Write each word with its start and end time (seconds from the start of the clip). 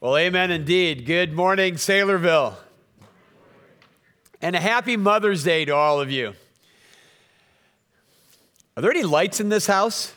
Well, 0.00 0.16
amen 0.16 0.52
indeed. 0.52 1.06
Good 1.06 1.32
morning, 1.32 1.74
Saylorville. 1.74 2.54
And 4.40 4.54
a 4.54 4.60
happy 4.60 4.96
Mother's 4.96 5.42
Day 5.42 5.64
to 5.64 5.74
all 5.74 6.00
of 6.00 6.08
you. 6.08 6.34
Are 8.76 8.80
there 8.80 8.92
any 8.92 9.02
lights 9.02 9.40
in 9.40 9.48
this 9.48 9.66
house? 9.66 10.12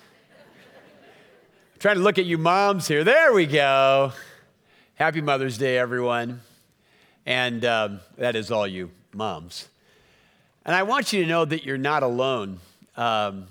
I'm 1.74 1.80
trying 1.80 1.96
to 1.96 2.04
look 2.04 2.20
at 2.20 2.26
you 2.26 2.38
moms 2.38 2.88
here. 2.88 3.04
There 3.04 3.34
we 3.34 3.48
go. 3.48 4.12
Happy 4.94 5.20
Mother's 5.20 5.58
Day, 5.58 5.80
everyone. 5.80 6.42
And 7.26 7.66
um, 7.66 8.02
that 8.20 8.36
is 8.36 8.52
all 8.52 8.68
you 8.68 8.92
moms. 9.16 9.68
And 10.64 10.76
I 10.76 10.84
want 10.84 11.12
you 11.12 11.24
to 11.24 11.28
know 11.28 11.44
that 11.44 11.66
you're 11.66 11.80
not 11.80 12.04
alone. 12.04 12.60
Um, 12.96 13.48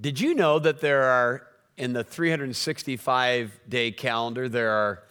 did 0.00 0.20
you 0.20 0.36
know 0.36 0.60
that 0.60 0.80
there 0.80 1.02
are, 1.02 1.44
in 1.76 1.92
the 1.92 2.04
365 2.04 3.58
day 3.68 3.90
calendar, 3.90 4.48
there 4.48 4.70
are 4.70 5.02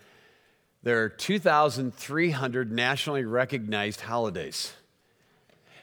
there 0.83 1.01
are 1.03 1.09
2,300 1.09 2.71
nationally 2.71 3.23
recognized 3.23 4.01
holidays. 4.01 4.73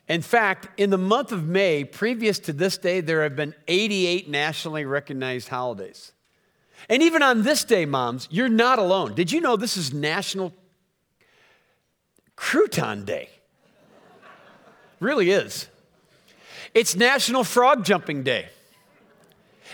In 0.08 0.22
fact, 0.22 0.68
in 0.78 0.90
the 0.90 0.98
month 0.98 1.32
of 1.32 1.46
May, 1.46 1.84
previous 1.84 2.38
to 2.40 2.52
this 2.52 2.76
day, 2.76 3.00
there 3.00 3.22
have 3.22 3.36
been 3.36 3.54
88 3.68 4.28
nationally 4.28 4.84
recognized 4.84 5.48
holidays. 5.48 6.12
And 6.88 7.02
even 7.02 7.22
on 7.22 7.42
this 7.42 7.64
day, 7.64 7.86
moms, 7.86 8.28
you're 8.30 8.48
not 8.48 8.78
alone. 8.78 9.14
Did 9.14 9.32
you 9.32 9.40
know 9.40 9.56
this 9.56 9.76
is 9.76 9.92
National 9.92 10.52
Crouton 12.36 13.04
Day? 13.04 13.28
really 15.00 15.30
is. 15.30 15.66
It's 16.74 16.94
National 16.94 17.42
Frog 17.42 17.84
Jumping 17.84 18.22
Day. 18.22 18.48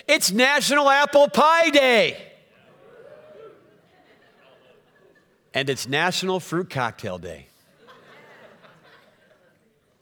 It's 0.06 0.30
National 0.30 0.88
Apple 0.88 1.28
Pie 1.28 1.70
Day. 1.70 2.32
And 5.56 5.70
it's 5.70 5.88
National 5.88 6.38
Fruit 6.38 6.68
Cocktail 6.68 7.16
Day. 7.16 7.46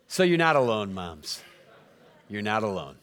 so 0.08 0.24
you're 0.24 0.36
not 0.36 0.56
alone, 0.56 0.92
moms. 0.92 1.44
You're 2.28 2.42
not 2.42 2.64
alone. 2.64 2.96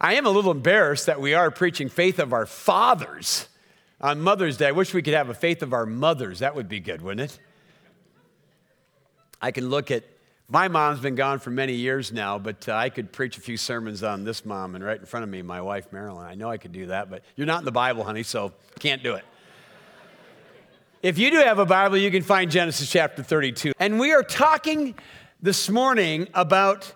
I 0.00 0.14
am 0.14 0.26
a 0.26 0.30
little 0.30 0.50
embarrassed 0.50 1.06
that 1.06 1.20
we 1.20 1.34
are 1.34 1.52
preaching 1.52 1.88
faith 1.88 2.18
of 2.18 2.32
our 2.32 2.46
fathers 2.46 3.46
on 4.00 4.20
Mother's 4.20 4.56
Day. 4.56 4.66
I 4.66 4.72
wish 4.72 4.92
we 4.92 5.02
could 5.02 5.14
have 5.14 5.28
a 5.28 5.34
faith 5.34 5.62
of 5.62 5.72
our 5.72 5.86
mothers. 5.86 6.40
That 6.40 6.56
would 6.56 6.68
be 6.68 6.80
good, 6.80 7.00
wouldn't 7.00 7.30
it? 7.30 7.38
I 9.40 9.52
can 9.52 9.68
look 9.68 9.92
at 9.92 10.02
my 10.48 10.66
mom's 10.66 10.98
been 10.98 11.14
gone 11.14 11.38
for 11.38 11.50
many 11.50 11.74
years 11.74 12.10
now, 12.10 12.40
but 12.40 12.68
uh, 12.68 12.74
I 12.74 12.90
could 12.90 13.12
preach 13.12 13.38
a 13.38 13.40
few 13.40 13.56
sermons 13.56 14.02
on 14.02 14.24
this 14.24 14.44
mom, 14.44 14.74
and 14.74 14.84
right 14.84 14.98
in 14.98 15.06
front 15.06 15.22
of 15.22 15.30
me, 15.30 15.42
my 15.42 15.60
wife, 15.60 15.92
Marilyn. 15.92 16.26
I 16.26 16.34
know 16.34 16.50
I 16.50 16.56
could 16.56 16.72
do 16.72 16.86
that, 16.86 17.08
but 17.08 17.22
you're 17.36 17.46
not 17.46 17.60
in 17.60 17.64
the 17.64 17.70
Bible, 17.70 18.02
honey, 18.02 18.24
so 18.24 18.52
can't 18.80 19.04
do 19.04 19.14
it. 19.14 19.24
If 21.02 21.18
you 21.18 21.32
do 21.32 21.38
have 21.38 21.58
a 21.58 21.66
Bible, 21.66 21.96
you 21.96 22.12
can 22.12 22.22
find 22.22 22.48
Genesis 22.48 22.88
chapter 22.88 23.24
32. 23.24 23.72
And 23.80 23.98
we 23.98 24.12
are 24.12 24.22
talking 24.22 24.94
this 25.40 25.68
morning 25.68 26.28
about 26.32 26.94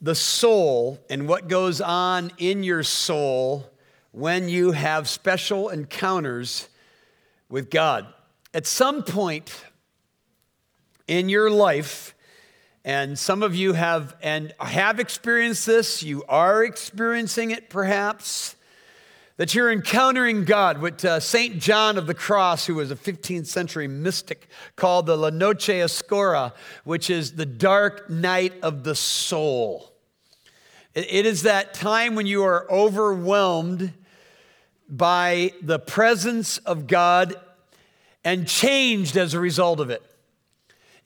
the 0.00 0.14
soul 0.14 1.00
and 1.10 1.26
what 1.26 1.48
goes 1.48 1.80
on 1.80 2.30
in 2.38 2.62
your 2.62 2.84
soul 2.84 3.68
when 4.12 4.48
you 4.48 4.70
have 4.70 5.08
special 5.08 5.70
encounters 5.70 6.68
with 7.48 7.68
God. 7.68 8.06
At 8.54 8.64
some 8.64 9.02
point 9.02 9.64
in 11.08 11.28
your 11.28 11.50
life, 11.50 12.14
and 12.84 13.18
some 13.18 13.42
of 13.42 13.56
you 13.56 13.72
have 13.72 14.14
and 14.22 14.54
have 14.60 15.00
experienced 15.00 15.66
this, 15.66 16.00
you 16.00 16.22
are 16.28 16.62
experiencing 16.62 17.50
it 17.50 17.70
perhaps 17.70 18.54
that 19.36 19.54
you're 19.54 19.72
encountering 19.72 20.44
God. 20.44 20.80
What 20.80 21.04
uh, 21.04 21.20
St. 21.20 21.58
John 21.58 21.98
of 21.98 22.06
the 22.06 22.14
Cross, 22.14 22.66
who 22.66 22.76
was 22.76 22.90
a 22.90 22.96
15th 22.96 23.46
century 23.46 23.88
mystic, 23.88 24.48
called 24.76 25.06
the 25.06 25.16
La 25.16 25.30
Noche 25.30 25.68
Oscura, 25.68 26.52
which 26.84 27.10
is 27.10 27.32
the 27.32 27.46
dark 27.46 28.08
night 28.08 28.52
of 28.62 28.84
the 28.84 28.94
soul. 28.94 29.92
it, 30.94 31.06
it 31.10 31.26
is 31.26 31.42
that 31.42 31.74
time 31.74 32.14
when 32.14 32.26
you 32.26 32.44
are 32.44 32.70
overwhelmed 32.70 33.92
by 34.88 35.52
the 35.62 35.78
presence 35.78 36.58
of 36.58 36.86
God 36.86 37.34
and 38.24 38.46
changed 38.46 39.16
as 39.16 39.34
a 39.34 39.40
result 39.40 39.80
of 39.80 39.90
it. 39.90 40.02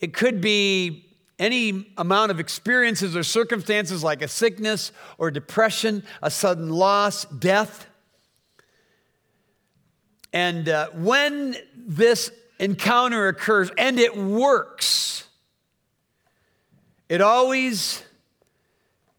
It 0.01 0.13
could 0.13 0.41
be 0.41 1.05
any 1.39 1.93
amount 1.97 2.31
of 2.31 2.41
experiences 2.41 3.17
or 3.17 3.23
circumstances 3.23 4.03
like 4.03 4.23
a 4.23 4.29
sickness 4.29 4.93
or 5.19 5.31
depression, 5.31 6.03
a 6.23 6.31
sudden 6.31 6.71
loss, 6.71 7.25
death. 7.27 7.87
And 10.33 10.69
uh, 10.69 10.89
when 10.95 11.57
this 11.75 12.31
encounter 12.59 13.29
occurs, 13.29 13.71
and 13.79 13.99
it 13.99 14.17
works, 14.17 15.27
it 17.09 17.21
always 17.21 18.03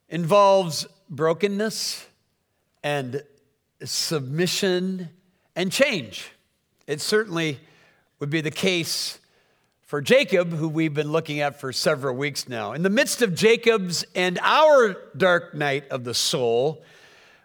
involves 0.10 0.86
brokenness 1.10 2.06
and 2.84 3.24
submission 3.84 5.10
and 5.56 5.72
change. 5.72 6.32
It 6.86 7.02
certainly 7.02 7.60
would 8.20 8.30
be 8.30 8.42
the 8.42 8.52
case 8.52 9.20
for 9.82 10.02
Jacob, 10.02 10.52
who 10.52 10.68
we've 10.68 10.94
been 10.94 11.12
looking 11.12 11.40
at 11.40 11.60
for 11.60 11.74
several 11.74 12.16
weeks 12.16 12.48
now. 12.48 12.74
In 12.74 12.84
the 12.84 12.90
midst 12.90 13.24
of 13.24 13.34
Jacob's 13.34 14.06
and 14.14 14.38
our 14.44 14.96
dark 15.18 15.56
night 15.56 15.88
of 15.90 16.04
the 16.04 16.14
soul, 16.14 16.84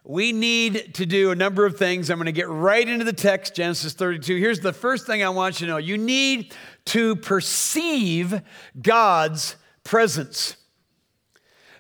we 0.05 0.33
need 0.33 0.95
to 0.95 1.07
do 1.07 1.31
a 1.31 1.35
number 1.35 1.65
of 1.65 1.79
things. 1.79 2.11
I'm 2.11 2.19
going 2.19 2.27
to 2.27 2.33
get 2.33 2.49
right 2.49 2.87
into 2.87 3.07
the 3.07 3.13
text, 3.13 3.55
Genesis 3.55 3.95
32. 3.95 4.37
Here's 4.37 4.61
the 4.61 4.73
first 4.73 5.07
thing 5.07 5.25
I 5.25 5.31
want 5.31 5.61
you 5.61 5.67
to 5.67 5.73
know 5.73 5.79
you 5.79 5.97
need 5.97 6.55
to 6.87 7.17
perceive 7.17 8.41
God's 8.81 9.57
presence. 9.83 10.57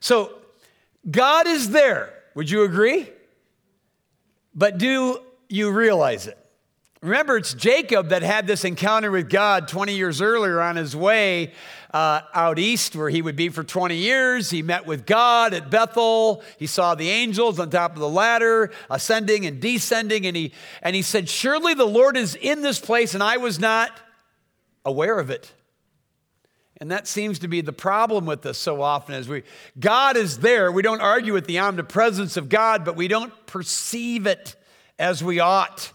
So, 0.00 0.38
God 1.10 1.46
is 1.46 1.70
there. 1.70 2.14
Would 2.34 2.50
you 2.50 2.62
agree? 2.62 3.10
But 4.54 4.78
do 4.78 5.20
you 5.50 5.70
realize 5.70 6.26
it? 6.26 6.38
Remember, 7.02 7.36
it's 7.36 7.52
Jacob 7.52 8.08
that 8.08 8.22
had 8.22 8.46
this 8.46 8.64
encounter 8.64 9.10
with 9.10 9.28
God 9.28 9.68
20 9.68 9.94
years 9.94 10.22
earlier 10.22 10.62
on 10.62 10.76
his 10.76 10.96
way 10.96 11.52
uh, 11.94 12.22
out 12.34 12.58
east, 12.58 12.96
where 12.96 13.08
he 13.08 13.22
would 13.22 13.36
be 13.36 13.48
for 13.48 13.62
20 13.62 13.94
years. 13.94 14.50
He 14.50 14.62
met 14.62 14.84
with 14.84 15.06
God 15.06 15.54
at 15.54 15.70
Bethel. 15.70 16.42
He 16.58 16.66
saw 16.66 16.96
the 16.96 17.08
angels 17.08 17.60
on 17.60 17.70
top 17.70 17.92
of 17.92 18.00
the 18.00 18.08
ladder, 18.08 18.72
ascending 18.90 19.46
and 19.46 19.60
descending. 19.60 20.26
And 20.26 20.36
he, 20.36 20.52
and 20.82 20.96
he 20.96 21.02
said, 21.02 21.28
Surely 21.28 21.72
the 21.72 21.86
Lord 21.86 22.16
is 22.16 22.34
in 22.34 22.62
this 22.62 22.80
place, 22.80 23.14
and 23.14 23.22
I 23.22 23.36
was 23.36 23.60
not 23.60 23.92
aware 24.84 25.20
of 25.20 25.30
it. 25.30 25.52
And 26.78 26.90
that 26.90 27.06
seems 27.06 27.38
to 27.38 27.48
be 27.48 27.60
the 27.60 27.72
problem 27.72 28.26
with 28.26 28.44
us 28.44 28.58
so 28.58 28.82
often 28.82 29.14
as 29.14 29.28
we 29.28 29.44
God 29.78 30.16
is 30.16 30.40
there. 30.40 30.72
We 30.72 30.82
don't 30.82 31.00
argue 31.00 31.32
with 31.32 31.46
the 31.46 31.60
omnipresence 31.60 32.36
of 32.36 32.48
God, 32.48 32.84
but 32.84 32.96
we 32.96 33.06
don't 33.06 33.32
perceive 33.46 34.26
it 34.26 34.56
as 34.98 35.22
we 35.22 35.38
ought. 35.38 35.92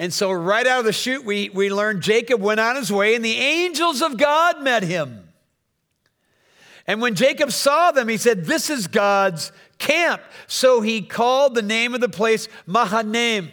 And 0.00 0.14
so, 0.14 0.32
right 0.32 0.66
out 0.66 0.78
of 0.78 0.86
the 0.86 0.94
chute, 0.94 1.26
we, 1.26 1.50
we 1.50 1.70
learn 1.70 2.00
Jacob 2.00 2.40
went 2.40 2.58
on 2.58 2.74
his 2.74 2.90
way, 2.90 3.14
and 3.14 3.22
the 3.22 3.36
angels 3.36 4.00
of 4.00 4.16
God 4.16 4.62
met 4.62 4.82
him. 4.82 5.28
And 6.86 7.02
when 7.02 7.14
Jacob 7.14 7.52
saw 7.52 7.92
them, 7.92 8.08
he 8.08 8.16
said, 8.16 8.46
This 8.46 8.70
is 8.70 8.86
God's 8.86 9.52
camp. 9.76 10.22
So 10.46 10.80
he 10.80 11.02
called 11.02 11.54
the 11.54 11.60
name 11.60 11.94
of 11.94 12.00
the 12.00 12.08
place 12.08 12.48
Mahanaim. 12.64 13.52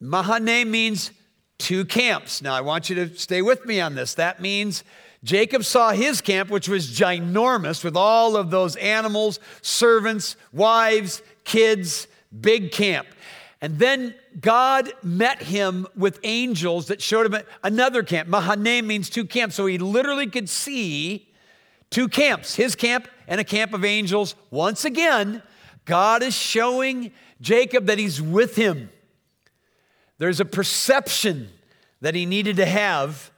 Mahanaim 0.00 0.70
means 0.70 1.10
two 1.58 1.84
camps. 1.84 2.40
Now, 2.40 2.54
I 2.54 2.62
want 2.62 2.88
you 2.88 2.96
to 2.96 3.14
stay 3.14 3.42
with 3.42 3.66
me 3.66 3.82
on 3.82 3.94
this. 3.94 4.14
That 4.14 4.40
means 4.40 4.82
Jacob 5.22 5.62
saw 5.62 5.90
his 5.90 6.22
camp, 6.22 6.48
which 6.48 6.70
was 6.70 6.88
ginormous, 6.88 7.84
with 7.84 7.98
all 7.98 8.34
of 8.34 8.50
those 8.50 8.76
animals, 8.76 9.40
servants, 9.60 10.36
wives, 10.54 11.20
kids, 11.44 12.08
big 12.40 12.72
camp. 12.72 13.06
And 13.62 13.78
then 13.78 14.16
God 14.40 14.92
met 15.04 15.40
him 15.40 15.86
with 15.96 16.18
angels 16.24 16.88
that 16.88 17.00
showed 17.00 17.32
him 17.32 17.42
another 17.62 18.02
camp. 18.02 18.28
Mahanaim 18.28 18.88
means 18.88 19.08
two 19.08 19.24
camps. 19.24 19.54
So 19.54 19.66
he 19.66 19.78
literally 19.78 20.26
could 20.26 20.50
see 20.50 21.28
two 21.88 22.08
camps 22.08 22.56
his 22.56 22.74
camp 22.74 23.06
and 23.28 23.40
a 23.40 23.44
camp 23.44 23.72
of 23.72 23.84
angels. 23.84 24.34
Once 24.50 24.84
again, 24.84 25.44
God 25.84 26.24
is 26.24 26.34
showing 26.34 27.12
Jacob 27.40 27.86
that 27.86 27.98
he's 27.98 28.20
with 28.20 28.56
him. 28.56 28.90
There's 30.18 30.40
a 30.40 30.44
perception 30.44 31.48
that 32.00 32.16
he 32.16 32.26
needed 32.26 32.56
to 32.56 32.66
have. 32.66 33.30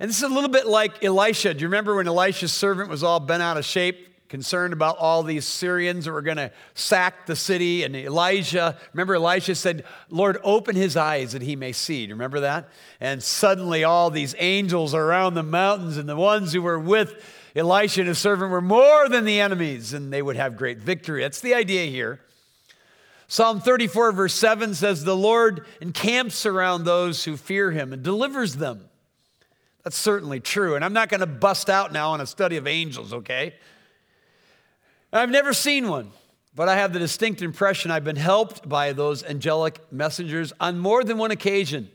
And 0.00 0.08
this 0.08 0.16
is 0.16 0.24
a 0.24 0.28
little 0.28 0.50
bit 0.50 0.66
like 0.66 1.04
Elisha. 1.04 1.54
Do 1.54 1.60
you 1.60 1.68
remember 1.68 1.94
when 1.94 2.08
Elisha's 2.08 2.52
servant 2.52 2.88
was 2.88 3.04
all 3.04 3.20
bent 3.20 3.42
out 3.42 3.56
of 3.56 3.64
shape? 3.64 4.09
Concerned 4.30 4.72
about 4.72 4.96
all 4.96 5.24
these 5.24 5.44
Syrians 5.44 6.06
that 6.06 6.12
were 6.12 6.22
going 6.22 6.36
to 6.36 6.52
sack 6.74 7.26
the 7.26 7.34
city. 7.34 7.82
And 7.82 7.94
Elijah, 7.96 8.78
remember, 8.94 9.16
Elijah 9.16 9.56
said, 9.56 9.84
Lord, 10.08 10.38
open 10.44 10.76
his 10.76 10.96
eyes 10.96 11.32
that 11.32 11.42
he 11.42 11.56
may 11.56 11.72
see. 11.72 12.06
Do 12.06 12.10
you 12.10 12.14
remember 12.14 12.40
that? 12.40 12.68
And 13.00 13.22
suddenly 13.22 13.82
all 13.82 14.08
these 14.08 14.36
angels 14.38 14.94
around 14.94 15.34
the 15.34 15.42
mountains 15.42 15.96
and 15.96 16.08
the 16.08 16.16
ones 16.16 16.52
who 16.52 16.62
were 16.62 16.78
with 16.78 17.12
Elisha 17.56 18.02
and 18.02 18.08
his 18.08 18.18
servant 18.18 18.52
were 18.52 18.60
more 18.60 19.08
than 19.08 19.24
the 19.24 19.40
enemies, 19.40 19.92
and 19.92 20.12
they 20.12 20.22
would 20.22 20.36
have 20.36 20.56
great 20.56 20.78
victory. 20.78 21.22
That's 21.22 21.40
the 21.40 21.54
idea 21.54 21.86
here. 21.86 22.20
Psalm 23.26 23.60
34, 23.60 24.12
verse 24.12 24.34
7 24.34 24.74
says, 24.74 25.02
The 25.02 25.16
Lord 25.16 25.66
encamps 25.80 26.46
around 26.46 26.84
those 26.84 27.24
who 27.24 27.36
fear 27.36 27.72
him 27.72 27.92
and 27.92 28.04
delivers 28.04 28.56
them. 28.56 28.88
That's 29.82 29.96
certainly 29.96 30.38
true. 30.38 30.76
And 30.76 30.84
I'm 30.84 30.92
not 30.92 31.08
going 31.08 31.20
to 31.20 31.26
bust 31.26 31.68
out 31.68 31.92
now 31.92 32.10
on 32.10 32.20
a 32.20 32.26
study 32.26 32.56
of 32.56 32.68
angels, 32.68 33.12
okay? 33.12 33.54
I've 35.12 35.30
never 35.30 35.52
seen 35.52 35.88
one, 35.88 36.12
but 36.54 36.68
I 36.68 36.76
have 36.76 36.92
the 36.92 36.98
distinct 36.98 37.42
impression 37.42 37.90
I've 37.90 38.04
been 38.04 38.16
helped 38.16 38.68
by 38.68 38.92
those 38.92 39.24
angelic 39.24 39.80
messengers 39.92 40.52
on 40.60 40.78
more 40.78 41.02
than 41.02 41.18
one 41.18 41.30
occasion. 41.30 41.90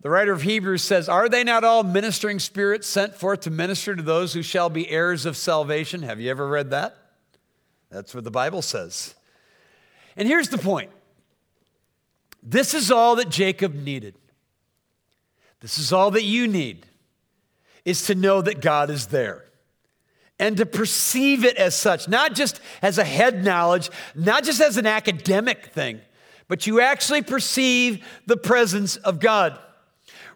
The 0.00 0.10
writer 0.10 0.32
of 0.32 0.42
Hebrews 0.42 0.82
says, 0.82 1.08
Are 1.08 1.28
they 1.28 1.44
not 1.44 1.64
all 1.64 1.82
ministering 1.82 2.38
spirits 2.38 2.86
sent 2.86 3.14
forth 3.14 3.40
to 3.40 3.50
minister 3.50 3.96
to 3.96 4.02
those 4.02 4.32
who 4.32 4.42
shall 4.42 4.70
be 4.70 4.88
heirs 4.88 5.26
of 5.26 5.36
salvation? 5.36 6.02
Have 6.02 6.20
you 6.20 6.30
ever 6.30 6.46
read 6.48 6.70
that? 6.70 6.96
That's 7.90 8.14
what 8.14 8.24
the 8.24 8.30
Bible 8.30 8.62
says. 8.62 9.14
And 10.16 10.28
here's 10.28 10.48
the 10.48 10.58
point 10.58 10.90
this 12.42 12.74
is 12.74 12.90
all 12.90 13.16
that 13.16 13.28
Jacob 13.28 13.74
needed. 13.74 14.14
This 15.60 15.78
is 15.78 15.92
all 15.92 16.12
that 16.12 16.22
you 16.22 16.46
need 16.46 16.86
is 17.84 18.06
to 18.06 18.14
know 18.14 18.40
that 18.40 18.60
God 18.60 18.90
is 18.90 19.08
there 19.08 19.47
and 20.38 20.56
to 20.56 20.66
perceive 20.66 21.44
it 21.44 21.56
as 21.56 21.74
such, 21.74 22.08
not 22.08 22.34
just 22.34 22.60
as 22.80 22.98
a 22.98 23.04
head 23.04 23.44
knowledge, 23.44 23.90
not 24.14 24.44
just 24.44 24.60
as 24.60 24.76
an 24.76 24.86
academic 24.86 25.66
thing, 25.66 26.00
but 26.46 26.66
you 26.66 26.80
actually 26.80 27.22
perceive 27.22 28.04
the 28.26 28.36
presence 28.36 28.96
of 28.96 29.20
God. 29.20 29.58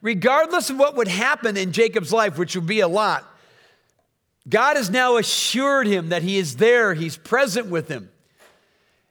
Regardless 0.00 0.68
of 0.70 0.78
what 0.78 0.96
would 0.96 1.08
happen 1.08 1.56
in 1.56 1.72
Jacob's 1.72 2.12
life, 2.12 2.36
which 2.36 2.56
would 2.56 2.66
be 2.66 2.80
a 2.80 2.88
lot, 2.88 3.24
God 4.48 4.76
has 4.76 4.90
now 4.90 5.16
assured 5.16 5.86
him 5.86 6.08
that 6.08 6.22
he 6.22 6.36
is 6.36 6.56
there, 6.56 6.94
he's 6.94 7.16
present 7.16 7.68
with 7.68 7.88
him. 7.88 8.10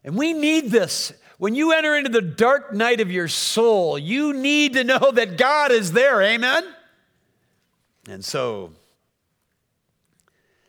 And 0.04 0.18
we 0.18 0.34
need 0.34 0.72
this 0.72 1.14
when 1.42 1.56
you 1.56 1.72
enter 1.72 1.96
into 1.96 2.12
the 2.12 2.22
dark 2.22 2.72
night 2.72 3.02
of 3.02 3.10
your 3.10 3.28
soul, 3.28 3.98
you 3.98 4.32
need 4.32 4.74
to 4.74 4.84
know 4.84 5.12
that 5.12 5.40
God 5.40 5.72
is 5.72 5.92
there. 5.92 6.22
Amen? 6.22 6.64
And 8.08 8.24
so, 8.24 8.74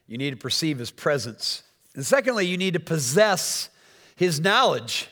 you 0.07 0.19
need 0.19 0.31
to 0.31 0.37
perceive 0.37 0.79
his 0.79 0.91
presence. 0.91 1.63
And 1.95 2.05
secondly, 2.05 2.47
you 2.47 2.57
need 2.57 2.75
to 2.75 2.81
possess 2.81 3.71
his 4.17 4.41
knowledge 4.41 5.09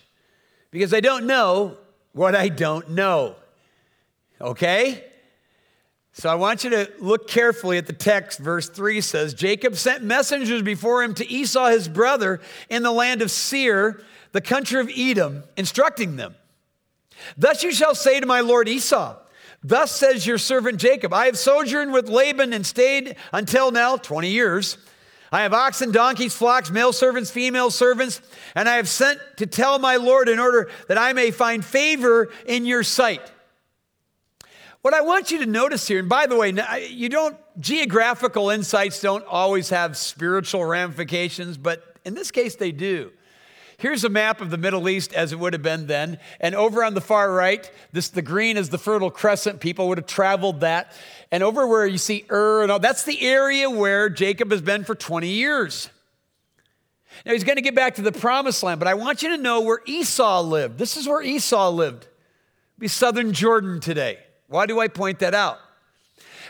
because 0.70 0.94
I 0.94 1.00
don't 1.00 1.26
know 1.26 1.76
what 2.12 2.34
I 2.34 2.48
don't 2.48 2.90
know. 2.90 3.36
Okay? 4.40 5.04
So 6.12 6.28
I 6.28 6.34
want 6.34 6.64
you 6.64 6.70
to 6.70 6.90
look 6.98 7.28
carefully 7.28 7.78
at 7.78 7.86
the 7.86 7.92
text. 7.92 8.38
Verse 8.38 8.68
3 8.68 9.00
says 9.00 9.34
Jacob 9.34 9.76
sent 9.76 10.02
messengers 10.02 10.62
before 10.62 11.02
him 11.02 11.14
to 11.14 11.28
Esau, 11.30 11.68
his 11.68 11.88
brother, 11.88 12.40
in 12.68 12.82
the 12.82 12.92
land 12.92 13.22
of 13.22 13.30
Seir 13.30 14.02
the 14.32 14.40
country 14.40 14.80
of 14.80 14.88
Edom, 14.94 15.42
instructing 15.56 16.14
them 16.14 16.36
Thus 17.36 17.62
you 17.62 17.72
shall 17.72 17.94
say 17.94 18.20
to 18.20 18.26
my 18.26 18.40
lord 18.40 18.68
Esau, 18.68 19.16
Thus 19.62 19.92
says 19.92 20.26
your 20.26 20.38
servant 20.38 20.78
Jacob, 20.78 21.12
I 21.12 21.26
have 21.26 21.36
sojourned 21.36 21.92
with 21.92 22.08
Laban 22.08 22.52
and 22.52 22.64
stayed 22.64 23.16
until 23.32 23.70
now 23.70 23.96
20 23.96 24.30
years. 24.30 24.78
I 25.32 25.42
have 25.42 25.52
oxen, 25.52 25.92
donkeys, 25.92 26.34
flocks, 26.34 26.70
male 26.70 26.92
servants, 26.92 27.30
female 27.30 27.70
servants, 27.70 28.20
and 28.54 28.68
I 28.68 28.76
have 28.76 28.88
sent 28.88 29.20
to 29.36 29.46
tell 29.46 29.78
my 29.78 29.96
Lord 29.96 30.28
in 30.28 30.38
order 30.38 30.70
that 30.88 30.98
I 30.98 31.12
may 31.12 31.30
find 31.30 31.64
favor 31.64 32.32
in 32.46 32.64
your 32.64 32.82
sight. 32.82 33.20
What 34.82 34.94
I 34.94 35.02
want 35.02 35.30
you 35.30 35.38
to 35.38 35.46
notice 35.46 35.86
here, 35.86 35.98
and 35.98 36.08
by 36.08 36.26
the 36.26 36.36
way, 36.36 36.54
you 36.88 37.10
don't, 37.10 37.36
geographical 37.60 38.48
insights 38.48 39.00
don't 39.00 39.24
always 39.26 39.68
have 39.68 39.96
spiritual 39.96 40.64
ramifications, 40.64 41.58
but 41.58 41.96
in 42.04 42.14
this 42.14 42.30
case 42.30 42.56
they 42.56 42.72
do. 42.72 43.12
Here's 43.80 44.04
a 44.04 44.10
map 44.10 44.42
of 44.42 44.50
the 44.50 44.58
Middle 44.58 44.90
East 44.90 45.14
as 45.14 45.32
it 45.32 45.38
would 45.38 45.54
have 45.54 45.62
been 45.62 45.86
then. 45.86 46.18
And 46.38 46.54
over 46.54 46.84
on 46.84 46.92
the 46.92 47.00
far 47.00 47.32
right, 47.32 47.68
this 47.92 48.10
the 48.10 48.20
green 48.20 48.58
is 48.58 48.68
the 48.68 48.76
Fertile 48.76 49.10
Crescent. 49.10 49.58
People 49.58 49.88
would 49.88 49.96
have 49.96 50.06
traveled 50.06 50.60
that. 50.60 50.92
And 51.32 51.42
over 51.42 51.66
where 51.66 51.86
you 51.86 51.96
see 51.96 52.26
Ur 52.30 52.62
and 52.62 52.70
all, 52.70 52.78
that's 52.78 53.04
the 53.04 53.22
area 53.22 53.70
where 53.70 54.10
Jacob 54.10 54.50
has 54.50 54.60
been 54.60 54.84
for 54.84 54.94
20 54.94 55.28
years. 55.28 55.88
Now 57.24 57.32
he's 57.32 57.42
going 57.42 57.56
to 57.56 57.62
get 57.62 57.74
back 57.74 57.94
to 57.94 58.02
the 58.02 58.12
promised 58.12 58.62
land, 58.62 58.80
but 58.80 58.86
I 58.86 58.92
want 58.92 59.22
you 59.22 59.30
to 59.30 59.42
know 59.42 59.62
where 59.62 59.80
Esau 59.86 60.42
lived. 60.42 60.76
This 60.76 60.98
is 60.98 61.08
where 61.08 61.22
Esau 61.22 61.70
lived. 61.70 62.06
Be 62.78 62.86
southern 62.86 63.32
Jordan 63.32 63.80
today. 63.80 64.18
Why 64.48 64.66
do 64.66 64.78
I 64.78 64.88
point 64.88 65.20
that 65.20 65.34
out? 65.34 65.58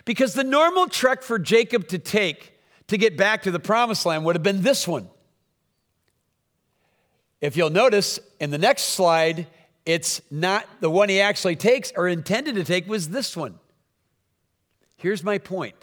Because 0.05 0.35
the 0.35 0.43
normal 0.43 0.89
trek 0.89 1.23
for 1.23 1.39
Jacob 1.39 1.87
to 1.89 1.99
take 2.01 2.55
to 2.89 2.99
get 2.99 3.17
back 3.17 3.43
to 3.43 3.53
the 3.53 3.61
promised 3.61 4.05
land 4.05 4.25
would 4.25 4.35
have 4.35 4.43
been 4.43 4.63
this 4.63 4.89
one. 4.89 5.09
If 7.41 7.57
you'll 7.57 7.71
notice 7.71 8.19
in 8.39 8.51
the 8.51 8.59
next 8.59 8.83
slide, 8.83 9.47
it's 9.87 10.21
not 10.31 10.67
the 10.81 10.91
one 10.91 11.09
he 11.09 11.21
actually 11.21 11.57
takes 11.57 11.93
or 11.97 12.07
intended 12.07 12.55
to 12.57 12.65
take 12.65 12.87
was 12.87 13.09
this 13.09 13.37
one. 13.37 13.59
Here's 14.97 15.25
my 15.25 15.39
point 15.39 15.77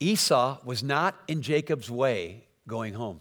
Esau 0.00 0.58
was 0.64 0.82
not 0.82 1.14
in 1.28 1.40
Jacob's 1.40 1.90
way 1.90 2.44
going 2.68 2.94
home. 2.94 3.20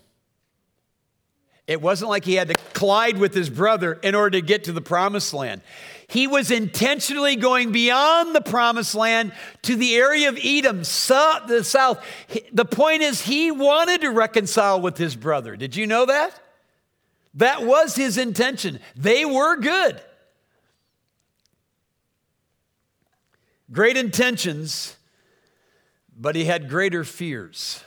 It 1.66 1.82
wasn't 1.82 2.10
like 2.10 2.26
he 2.26 2.34
had 2.34 2.50
to 2.50 2.56
collide 2.74 3.18
with 3.18 3.34
his 3.34 3.50
brother 3.50 3.94
in 3.94 4.16
order 4.16 4.32
to 4.32 4.42
get 4.42 4.66
to 4.66 4.74
the 4.74 4.82
promised 4.82 5.34
land. 5.34 5.62
He 6.08 6.28
was 6.28 6.52
intentionally 6.52 7.38
going 7.38 7.72
beyond 7.72 8.36
the 8.36 8.42
promised 8.42 8.94
land 8.96 9.32
to 9.64 9.76
the 9.76 9.96
area 9.96 10.30
of 10.30 10.38
Edom, 10.44 10.80
the 10.80 11.62
south. 11.64 12.06
The 12.52 12.66
point 12.66 13.02
is, 13.02 13.22
he 13.22 13.50
wanted 13.50 14.02
to 14.02 14.10
reconcile 14.10 14.82
with 14.82 14.98
his 14.98 15.16
brother. 15.16 15.56
Did 15.56 15.76
you 15.76 15.88
know 15.88 16.06
that? 16.06 16.38
That 17.36 17.64
was 17.64 17.96
his 17.96 18.18
intention. 18.18 18.80
They 18.96 19.26
were 19.26 19.56
good. 19.58 20.02
Great 23.72 23.98
intentions, 23.98 24.98
but 26.16 26.36
he 26.36 26.46
had 26.46 26.70
greater 26.70 27.04
fears. 27.04 27.84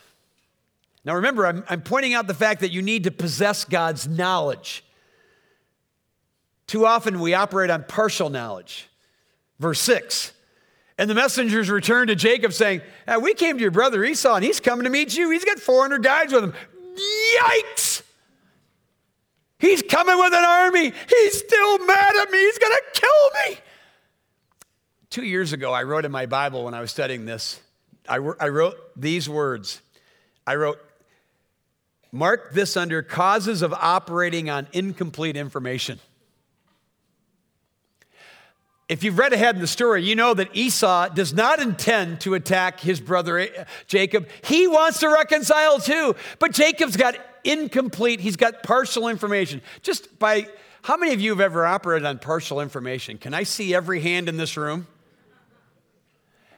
Now 1.07 1.15
remember, 1.15 1.47
I'm, 1.47 1.65
I'm 1.69 1.83
pointing 1.83 2.15
out 2.15 2.27
the 2.27 2.35
fact 2.35 2.61
that 2.61 2.73
you 2.73 2.83
need 2.83 3.05
to 3.05 3.13
possess 3.13 3.65
God's 3.65 4.09
knowledge. 4.09 4.85
Too 6.67 6.85
often 6.85 7.21
we 7.21 7.33
operate 7.33 7.71
on 7.71 7.85
partial 7.85 8.29
knowledge. 8.29 8.89
Verse 9.61 9.81
6 9.81 10.33
And 10.99 11.09
the 11.09 11.15
messengers 11.15 11.71
returned 11.71 12.09
to 12.09 12.17
Jacob 12.17 12.53
saying, 12.53 12.83
hey, 13.07 13.17
We 13.19 13.35
came 13.35 13.57
to 13.57 13.63
your 13.63 13.71
brother 13.71 14.05
Esau 14.05 14.35
and 14.35 14.45
he's 14.45 14.59
coming 14.59 14.83
to 14.83 14.91
meet 14.91 15.17
you. 15.17 15.31
He's 15.31 15.45
got 15.45 15.61
400 15.61 16.03
guys 16.03 16.33
with 16.33 16.43
him. 16.43 16.55
Yikes! 17.41 18.03
He's 19.61 19.83
coming 19.83 20.19
with 20.19 20.35
an 20.35 20.45
army. 20.45 20.93
He's 21.09 21.39
still 21.39 21.79
mad 21.87 22.17
at 22.17 22.31
me. 22.31 22.39
He's 22.39 22.59
going 22.59 22.73
to 22.73 23.01
kill 23.01 23.51
me. 23.53 23.59
Two 25.09 25.25
years 25.25 25.53
ago, 25.53 25.73
I 25.73 25.85
wrote 25.85 26.05
in 26.05 26.11
my 26.11 26.27
Bible 26.27 26.65
when 26.65 26.75
I 26.75 26.81
was 26.81 26.91
studying 26.91 27.25
this, 27.25 27.61
I, 28.09 28.17
I 28.17 28.49
wrote 28.49 28.77
these 28.97 29.29
words. 29.29 29.81
I 30.47 30.57
wrote, 30.57 30.79
Mark 32.17 32.53
this 32.53 32.77
under 32.77 33.03
causes 33.03 33.63
of 33.63 33.73
operating 33.75 34.49
on 34.49 34.67
incomplete 34.73 35.37
information. 35.37 36.01
If 38.89 39.03
you've 39.03 39.19
read 39.19 39.33
ahead 39.33 39.57
in 39.57 39.61
the 39.61 39.67
story, 39.67 40.05
you 40.05 40.15
know 40.15 40.33
that 40.33 40.55
Esau 40.55 41.09
does 41.09 41.35
not 41.35 41.61
intend 41.61 42.21
to 42.21 42.35
attack 42.35 42.79
his 42.79 43.01
brother 43.01 43.39
eh, 43.39 43.65
Jacob. 43.89 44.29
He 44.43 44.69
wants 44.69 45.01
to 45.01 45.09
reconcile 45.09 45.81
too, 45.81 46.15
but 46.39 46.53
Jacob's 46.53 46.97
got 46.97 47.17
incomplete, 47.43 48.21
he's 48.21 48.37
got 48.37 48.63
partial 48.63 49.09
information. 49.09 49.61
Just 49.83 50.19
by 50.19 50.49
how 50.83 50.97
many 50.97 51.13
of 51.13 51.21
you 51.21 51.31
have 51.31 51.41
ever 51.41 51.67
operated 51.67 52.07
on 52.07 52.21
partial 52.21 52.61
information? 52.61 53.19
Can 53.19 53.35
I 53.35 53.43
see 53.43 53.75
every 53.75 54.01
hand 54.01 54.29
in 54.29 54.37
this 54.37 54.57
room? 54.57 54.87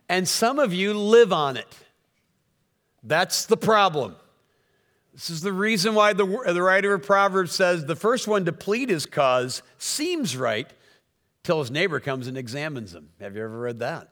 And 0.07 0.29
some 0.29 0.59
of 0.59 0.75
you 0.75 0.93
live 0.93 1.33
on 1.33 1.57
it. 1.57 1.67
That's 3.03 3.47
the 3.47 3.57
problem. 3.57 4.17
This 5.19 5.31
is 5.31 5.41
the 5.41 5.53
reason 5.53 5.97
why 5.97 6.13
the, 6.13 6.25
the 6.47 6.63
writer 6.63 6.95
of 6.95 7.03
Proverbs 7.03 7.51
says 7.51 7.85
the 7.85 7.97
first 7.97 8.29
one 8.29 8.45
to 8.45 8.53
plead 8.53 8.89
his 8.89 9.05
cause 9.05 9.65
seems 9.77 10.37
right 10.37 10.73
till 11.43 11.59
his 11.59 11.73
neighbor 11.73 11.99
comes 11.99 12.29
and 12.29 12.39
examines 12.39 12.95
him. 12.95 13.09
Have 13.21 13.35
you 13.35 13.43
ever 13.43 13.59
read 13.59 13.81
that? 13.81 14.11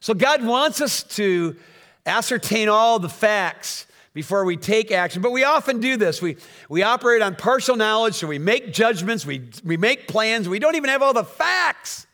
So 0.00 0.12
God 0.12 0.44
wants 0.44 0.82
us 0.82 1.02
to 1.14 1.56
ascertain 2.04 2.68
all 2.68 2.98
the 2.98 3.08
facts 3.08 3.86
before 4.12 4.44
we 4.44 4.58
take 4.58 4.92
action. 4.92 5.22
But 5.22 5.32
we 5.32 5.44
often 5.44 5.80
do 5.80 5.96
this. 5.96 6.20
We, 6.20 6.36
we 6.68 6.82
operate 6.82 7.22
on 7.22 7.34
partial 7.34 7.76
knowledge, 7.76 8.16
so 8.16 8.26
we 8.26 8.38
make 8.38 8.74
judgments, 8.74 9.24
we, 9.24 9.48
we 9.64 9.78
make 9.78 10.08
plans, 10.08 10.46
we 10.46 10.58
don't 10.58 10.74
even 10.74 10.90
have 10.90 11.00
all 11.00 11.14
the 11.14 11.24
facts. 11.24 12.06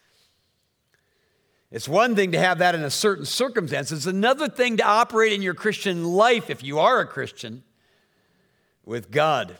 It's 1.72 1.88
one 1.88 2.14
thing 2.14 2.30
to 2.30 2.38
have 2.38 2.58
that 2.58 2.76
in 2.76 2.84
a 2.84 2.90
certain 2.90 3.24
circumstance, 3.24 3.90
it's 3.90 4.06
another 4.06 4.48
thing 4.48 4.76
to 4.76 4.84
operate 4.84 5.32
in 5.32 5.42
your 5.42 5.54
Christian 5.54 6.04
life, 6.04 6.48
if 6.48 6.62
you 6.62 6.78
are 6.78 7.00
a 7.00 7.06
Christian, 7.08 7.64
with 8.84 9.10
God. 9.10 9.56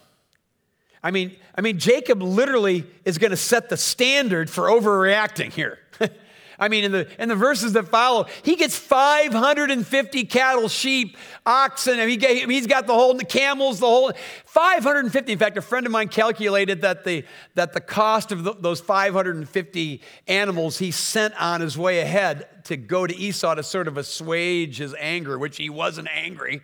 I 1.02 1.10
mean, 1.10 1.36
I 1.54 1.60
mean, 1.60 1.78
Jacob 1.78 2.22
literally 2.22 2.86
is 3.04 3.18
going 3.18 3.30
to 3.30 3.36
set 3.36 3.68
the 3.68 3.76
standard 3.76 4.48
for 4.48 4.68
overreacting 4.68 5.52
here. 5.52 5.78
I 6.58 6.68
mean, 6.68 6.84
in 6.84 6.92
the, 6.92 7.08
in 7.20 7.28
the 7.28 7.34
verses 7.34 7.72
that 7.72 7.88
follow, 7.88 8.26
he 8.42 8.56
gets 8.56 8.76
550 8.76 10.24
cattle, 10.24 10.68
sheep, 10.68 11.16
oxen. 11.44 11.98
Mean, 11.98 12.20
he 12.20 12.56
has 12.56 12.66
got 12.66 12.86
the 12.86 12.94
whole, 12.94 13.14
the 13.14 13.24
camels, 13.24 13.80
the 13.80 13.86
whole, 13.86 14.12
550. 14.46 15.32
In 15.32 15.38
fact, 15.38 15.56
a 15.56 15.62
friend 15.62 15.84
of 15.84 15.92
mine 15.92 16.08
calculated 16.08 16.82
that 16.82 17.04
the, 17.04 17.24
that 17.54 17.72
the 17.72 17.80
cost 17.80 18.32
of 18.32 18.44
the, 18.44 18.54
those 18.54 18.80
550 18.80 20.00
animals 20.26 20.78
he 20.78 20.90
sent 20.90 21.34
on 21.40 21.60
his 21.60 21.76
way 21.76 22.00
ahead 22.00 22.64
to 22.64 22.76
go 22.76 23.06
to 23.06 23.14
Esau 23.14 23.54
to 23.54 23.62
sort 23.62 23.88
of 23.88 23.98
assuage 23.98 24.78
his 24.78 24.94
anger, 24.98 25.38
which 25.38 25.56
he 25.56 25.68
wasn't 25.68 26.08
angry, 26.14 26.62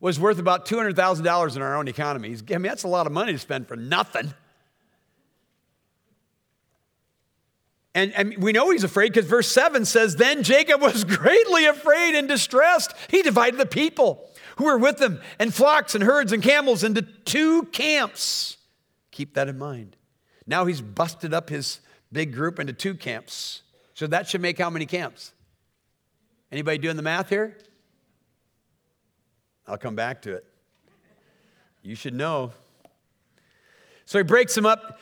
was 0.00 0.18
worth 0.20 0.38
about 0.38 0.66
$200,000 0.66 1.56
in 1.56 1.62
our 1.62 1.76
own 1.76 1.88
economy. 1.88 2.36
I 2.50 2.52
mean, 2.52 2.62
that's 2.62 2.84
a 2.84 2.88
lot 2.88 3.06
of 3.06 3.12
money 3.12 3.32
to 3.32 3.38
spend 3.38 3.66
for 3.66 3.76
nothing. 3.76 4.32
And, 7.94 8.12
and 8.14 8.36
we 8.38 8.52
know 8.52 8.70
he's 8.70 8.84
afraid 8.84 9.12
because 9.12 9.28
verse 9.28 9.50
7 9.50 9.84
says, 9.84 10.14
Then 10.14 10.44
Jacob 10.44 10.80
was 10.80 11.02
greatly 11.16 11.66
afraid 11.66 12.14
and 12.14 12.28
distressed. 12.28 12.94
He 13.10 13.22
divided 13.22 13.58
the 13.58 13.66
people 13.66 14.30
who 14.56 14.66
were 14.66 14.78
with 14.78 15.00
him 15.00 15.20
and 15.38 15.52
flocks 15.52 15.94
and 15.94 16.04
herds 16.04 16.32
and 16.32 16.42
camels 16.42 16.84
into 16.84 17.02
two 17.02 17.64
camps. 17.64 18.56
Keep 19.10 19.34
that 19.34 19.48
in 19.48 19.58
mind. 19.58 19.96
Now 20.46 20.64
he's 20.66 20.80
busted 20.80 21.34
up 21.34 21.50
his 21.50 21.80
big 22.12 22.32
group 22.32 22.60
into 22.60 22.72
two 22.72 22.94
camps. 22.94 23.62
So 23.94 24.06
that 24.06 24.28
should 24.28 24.40
make 24.40 24.58
how 24.58 24.70
many 24.70 24.86
camps? 24.86 25.32
Anybody 26.52 26.78
doing 26.78 26.96
the 26.96 27.02
math 27.02 27.28
here? 27.28 27.56
I'll 29.68 29.78
come 29.78 29.94
back 29.94 30.22
to 30.22 30.34
it. 30.34 30.44
You 31.82 31.94
should 31.94 32.14
know. 32.14 32.52
So 34.06 34.18
he 34.18 34.24
breaks 34.24 34.54
them 34.54 34.64
up 34.64 34.98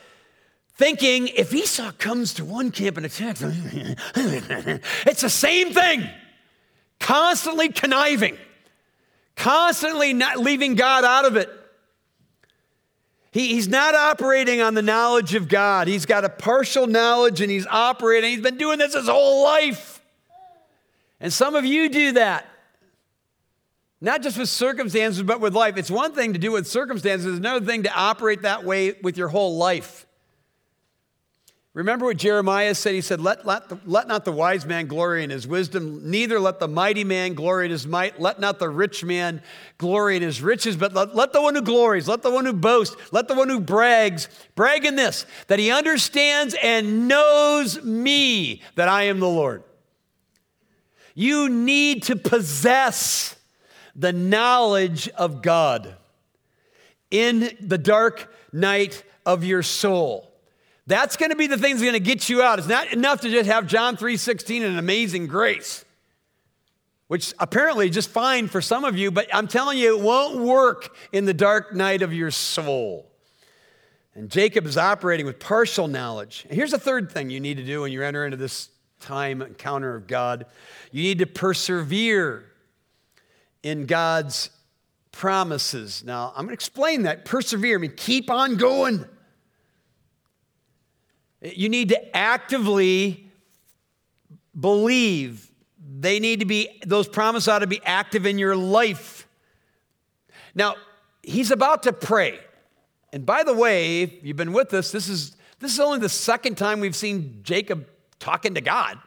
thinking 0.75 1.29
if 1.29 1.53
Esau 1.53 1.91
comes 1.93 2.33
to 2.35 2.45
one 2.45 2.71
camp 2.71 2.97
and 2.97 3.05
attacks, 3.05 3.41
it's 4.15 5.21
the 5.21 5.29
same 5.29 5.73
thing. 5.73 6.07
Constantly 6.99 7.69
conniving, 7.69 8.37
constantly 9.35 10.13
not 10.13 10.39
leaving 10.39 10.75
God 10.75 11.05
out 11.05 11.25
of 11.25 11.35
it. 11.37 11.49
He, 13.31 13.53
he's 13.53 13.67
not 13.67 13.93
operating 13.93 14.61
on 14.61 14.73
the 14.73 14.81
knowledge 14.81 15.35
of 15.35 15.47
God. 15.47 15.87
He's 15.87 16.05
got 16.05 16.25
a 16.25 16.29
partial 16.29 16.87
knowledge 16.87 17.39
and 17.39 17.51
he's 17.51 17.67
operating. 17.67 18.31
He's 18.31 18.41
been 18.41 18.57
doing 18.57 18.79
this 18.79 18.95
his 18.95 19.07
whole 19.07 19.43
life. 19.43 20.01
And 21.19 21.31
some 21.31 21.55
of 21.55 21.63
you 21.63 21.87
do 21.89 22.13
that. 22.13 22.45
Not 23.99 24.21
just 24.21 24.37
with 24.37 24.49
circumstances, 24.49 25.23
but 25.23 25.41
with 25.41 25.55
life. 25.55 25.77
It's 25.77 25.89
one 25.89 26.13
thing 26.13 26.33
to 26.33 26.39
do 26.39 26.51
with 26.51 26.67
circumstances, 26.67 27.25
it's 27.25 27.39
another 27.39 27.65
thing 27.65 27.83
to 27.83 27.93
operate 27.93 28.43
that 28.43 28.63
way 28.63 28.93
with 29.01 29.17
your 29.17 29.29
whole 29.29 29.57
life. 29.57 30.05
Remember 31.77 32.05
what 32.05 32.17
Jeremiah 32.17 32.73
said? 32.73 32.95
He 32.95 33.01
said, 33.01 33.21
let, 33.21 33.45
let, 33.45 33.69
the, 33.69 33.79
let 33.85 34.07
not 34.07 34.25
the 34.25 34.31
wise 34.31 34.65
man 34.65 34.87
glory 34.87 35.23
in 35.23 35.29
his 35.29 35.45
wisdom, 35.45 36.09
neither 36.09 36.39
let 36.39 36.59
the 36.59 36.67
mighty 36.67 37.03
man 37.03 37.35
glory 37.35 37.65
in 37.65 37.71
his 37.71 37.85
might, 37.85 38.19
let 38.19 38.39
not 38.39 38.57
the 38.57 38.67
rich 38.67 39.03
man 39.03 39.43
glory 39.77 40.15
in 40.15 40.23
his 40.23 40.41
riches, 40.41 40.75
but 40.75 40.93
let, 40.93 41.15
let 41.15 41.33
the 41.33 41.41
one 41.41 41.53
who 41.53 41.61
glories, 41.61 42.07
let 42.07 42.23
the 42.23 42.31
one 42.31 42.47
who 42.47 42.53
boasts, 42.53 42.95
let 43.11 43.27
the 43.27 43.35
one 43.35 43.47
who 43.47 43.59
brags, 43.59 44.27
brag 44.55 44.85
in 44.85 44.95
this, 44.95 45.27
that 45.49 45.59
he 45.59 45.69
understands 45.69 46.55
and 46.63 47.07
knows 47.07 47.83
me, 47.83 48.63
that 48.73 48.87
I 48.87 49.03
am 49.03 49.19
the 49.19 49.29
Lord. 49.29 49.61
You 51.13 51.47
need 51.47 52.01
to 52.03 52.15
possess 52.15 53.36
the 53.97 54.13
knowledge 54.13 55.09
of 55.09 55.41
God 55.41 55.95
in 57.11 57.49
the 57.59 57.77
dark 57.77 58.33
night 58.53 59.03
of 59.25 59.43
your 59.43 59.63
soul. 59.63 60.31
That's 60.85 61.17
going 61.17 61.31
to 61.31 61.35
be 61.35 61.47
the 61.47 61.57
thing 61.57 61.73
that's 61.73 61.83
going 61.83 61.93
to 61.93 61.99
get 61.99 62.29
you 62.29 62.41
out. 62.41 62.59
It's 62.59 62.67
not 62.67 62.93
enough 62.93 63.21
to 63.21 63.29
just 63.29 63.49
have 63.49 63.67
John 63.67 63.97
3:16 63.97 64.63
and 64.63 64.79
amazing 64.79 65.27
grace, 65.27 65.83
which 67.07 67.33
apparently 67.39 67.89
is 67.89 67.95
just 67.95 68.09
fine 68.09 68.47
for 68.47 68.61
some 68.61 68.85
of 68.85 68.97
you, 68.97 69.11
but 69.11 69.27
I'm 69.33 69.47
telling 69.47 69.77
you, 69.77 69.97
it 69.97 70.01
won't 70.01 70.39
work 70.39 70.95
in 71.11 71.25
the 71.25 71.33
dark 71.33 71.73
night 71.73 72.01
of 72.01 72.13
your 72.13 72.31
soul. 72.31 73.11
And 74.15 74.29
Jacob 74.29 74.65
is 74.65 74.77
operating 74.77 75.25
with 75.25 75.39
partial 75.39 75.87
knowledge. 75.87 76.45
And 76.47 76.55
here's 76.55 76.71
the 76.71 76.79
third 76.79 77.11
thing 77.11 77.29
you 77.29 77.39
need 77.39 77.57
to 77.57 77.63
do 77.63 77.81
when 77.81 77.91
you 77.91 78.01
enter 78.01 78.25
into 78.25 78.37
this 78.37 78.69
time 78.99 79.41
encounter 79.41 79.95
of 79.95 80.07
God 80.07 80.47
you 80.91 81.03
need 81.03 81.19
to 81.19 81.25
persevere 81.25 82.45
in 83.63 83.85
God's 83.85 84.49
promises. 85.11 86.03
Now, 86.05 86.31
I'm 86.35 86.45
going 86.45 86.49
to 86.49 86.53
explain 86.53 87.03
that. 87.03 87.25
Persevere, 87.25 87.77
I 87.77 87.81
mean, 87.81 87.93
keep 87.95 88.29
on 88.29 88.57
going. 88.57 89.05
You 91.41 91.69
need 91.69 91.89
to 91.89 92.17
actively 92.17 93.31
believe. 94.59 95.51
They 95.99 96.19
need 96.19 96.39
to 96.41 96.45
be, 96.45 96.81
those 96.85 97.07
promises 97.07 97.47
ought 97.47 97.59
to 97.59 97.67
be 97.67 97.81
active 97.83 98.25
in 98.25 98.37
your 98.37 98.55
life. 98.55 99.27
Now, 100.53 100.75
he's 101.23 101.51
about 101.51 101.83
to 101.83 101.93
pray. 101.93 102.39
And 103.13 103.25
by 103.25 103.43
the 103.43 103.53
way, 103.53 104.19
you've 104.21 104.37
been 104.37 104.53
with 104.53 104.73
us, 104.73 104.91
this 104.91 105.07
is, 105.09 105.35
this 105.59 105.73
is 105.73 105.79
only 105.79 105.99
the 105.99 106.09
second 106.09 106.57
time 106.57 106.79
we've 106.79 106.95
seen 106.95 107.39
Jacob 107.43 107.87
talking 108.19 108.55
to 108.55 108.61
God 108.61 108.99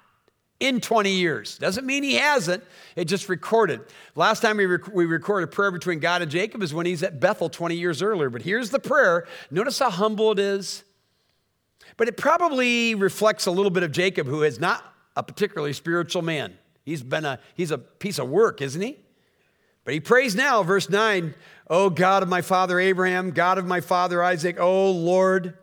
in 0.61 0.81
20 0.81 1.11
years. 1.11 1.59
Doesn't 1.59 1.87
mean 1.87 2.03
he 2.03 2.15
hasn't, 2.15 2.63
it 2.95 3.07
just 3.07 3.29
recorded. 3.29 3.81
Last 4.15 4.41
time 4.41 4.59
we, 4.59 4.67
rec- 4.67 4.95
we 4.95 5.07
recorded 5.07 5.49
a 5.49 5.53
prayer 5.53 5.71
between 5.71 5.99
God 5.99 6.23
and 6.23 6.31
Jacob 6.31 6.63
is 6.63 6.73
when 6.73 6.87
he's 6.87 7.03
at 7.03 7.19
Bethel 7.19 7.49
20 7.49 7.75
years 7.75 8.03
earlier. 8.03 8.31
But 8.31 8.43
here's 8.43 8.71
the 8.71 8.79
prayer. 8.79 9.27
Notice 9.51 9.79
how 9.79 9.91
humble 9.91 10.31
it 10.33 10.39
is. 10.39 10.85
But 11.97 12.09
it 12.09 12.17
probably 12.17 12.95
reflects 12.95 13.47
a 13.47 13.51
little 13.51 13.71
bit 13.71 13.83
of 13.83 13.93
Jacob, 13.93 14.27
who 14.27 14.43
is 14.43 14.61
not 14.61 14.85
a 15.17 15.23
particularly 15.23 15.73
spiritual 15.73 16.23
man. 16.23 16.57
He's 16.85 17.03
been 17.03 17.25
a 17.25 17.39
he's 17.55 17.71
a 17.71 17.79
piece 17.79 18.19
of 18.19 18.29
work, 18.29 18.63
isn't 18.63 18.81
he? 18.81 18.97
But 19.85 19.95
he 19.95 20.01
prays 20.01 20.35
now, 20.35 20.63
verse 20.63 20.89
9, 20.89 21.35
Oh 21.69 21.91
God 21.91 22.23
of 22.23 22.29
my 22.29 22.43
father 22.43 22.79
Abraham, 22.79 23.31
God 23.31 23.59
of 23.59 23.67
my 23.67 23.81
father 23.81 24.23
Isaac, 24.23 24.59
oh 24.59 24.91
Lord, 24.91 25.57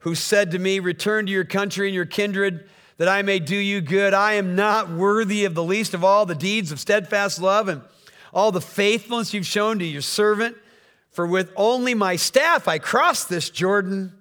who 0.00 0.14
said 0.14 0.52
to 0.52 0.58
me, 0.58 0.78
Return 0.78 1.26
to 1.26 1.32
your 1.32 1.44
country 1.44 1.88
and 1.88 1.94
your 1.94 2.06
kindred, 2.06 2.68
that 2.98 3.08
I 3.08 3.22
may 3.22 3.38
do 3.38 3.56
you 3.56 3.80
good. 3.80 4.12
I 4.12 4.34
am 4.34 4.54
not 4.54 4.90
worthy 4.90 5.44
of 5.44 5.54
the 5.54 5.64
least 5.64 5.94
of 5.94 6.04
all 6.04 6.26
the 6.26 6.34
deeds 6.34 6.70
of 6.70 6.78
steadfast 6.78 7.40
love 7.40 7.68
and 7.68 7.82
all 8.32 8.52
the 8.52 8.60
faithfulness 8.60 9.32
you've 9.32 9.46
shown 9.46 9.78
to 9.78 9.84
your 9.84 10.02
servant. 10.02 10.56
For 11.10 11.26
with 11.26 11.50
only 11.56 11.94
my 11.94 12.16
staff 12.16 12.68
I 12.68 12.78
crossed 12.78 13.28
this 13.28 13.50
Jordan 13.50 14.12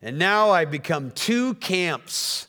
and 0.00 0.18
now 0.18 0.50
I 0.50 0.64
become 0.64 1.10
two 1.10 1.54
camps. 1.54 2.46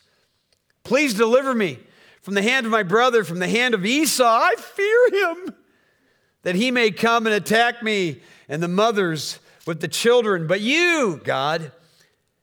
Please 0.84 1.14
deliver 1.14 1.54
me 1.54 1.80
from 2.22 2.34
the 2.34 2.42
hand 2.42 2.66
of 2.66 2.72
my 2.72 2.84
brother, 2.84 3.24
from 3.24 3.40
the 3.40 3.48
hand 3.48 3.74
of 3.74 3.86
Esau. 3.86 4.24
I 4.24 4.56
fear 4.56 5.10
him, 5.12 5.56
that 6.44 6.56
he 6.56 6.72
may 6.72 6.92
come 6.92 7.26
and 7.26 7.36
attack 7.36 7.82
me 7.82 8.22
and 8.48 8.62
the 8.62 8.68
mothers 8.68 9.40
with 9.66 9.82
the 9.82 9.88
children. 9.88 10.46
But 10.46 10.62
you, 10.62 11.20
God, 11.24 11.72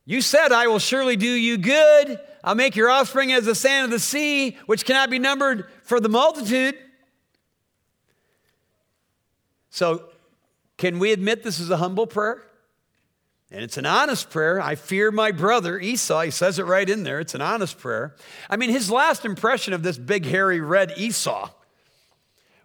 you 0.06 0.20
said, 0.20 0.52
I 0.52 0.66
will 0.66 0.78
surely 0.78 1.16
do 1.16 1.26
you 1.26 1.56
good. 1.56 2.20
I'll 2.42 2.54
make 2.54 2.76
your 2.76 2.90
offspring 2.90 3.32
as 3.32 3.46
the 3.46 3.54
sand 3.54 3.86
of 3.86 3.90
the 3.90 3.98
sea, 3.98 4.58
which 4.66 4.84
cannot 4.84 5.08
be 5.08 5.18
numbered 5.18 5.66
for 5.82 5.98
the 5.98 6.10
multitude. 6.10 6.76
So, 9.70 10.04
can 10.76 10.98
we 10.98 11.12
admit 11.12 11.42
this 11.42 11.58
is 11.58 11.70
a 11.70 11.78
humble 11.78 12.06
prayer? 12.06 12.42
And 13.50 13.62
it's 13.62 13.76
an 13.76 13.86
honest 13.86 14.30
prayer. 14.30 14.60
I 14.60 14.74
fear 14.74 15.10
my 15.10 15.30
brother 15.30 15.78
Esau. 15.78 16.22
He 16.22 16.30
says 16.30 16.58
it 16.58 16.64
right 16.64 16.88
in 16.88 17.04
there. 17.04 17.20
It's 17.20 17.34
an 17.34 17.40
honest 17.40 17.78
prayer. 17.78 18.14
I 18.50 18.56
mean, 18.56 18.70
his 18.70 18.90
last 18.90 19.24
impression 19.24 19.72
of 19.72 19.82
this 19.82 19.96
big, 19.96 20.26
hairy, 20.26 20.60
red 20.60 20.92
Esau 20.96 21.50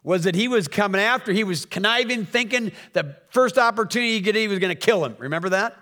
was 0.02 0.24
that 0.24 0.34
he 0.34 0.48
was 0.48 0.66
coming 0.66 1.00
after, 1.00 1.32
he 1.32 1.44
was 1.44 1.64
conniving, 1.66 2.26
thinking 2.26 2.72
the 2.92 3.16
first 3.30 3.58
opportunity 3.58 4.14
he 4.14 4.20
get, 4.20 4.34
he 4.34 4.48
was 4.48 4.58
going 4.58 4.74
to 4.74 4.80
kill 4.80 5.04
him. 5.04 5.14
Remember 5.18 5.50
that? 5.50 5.76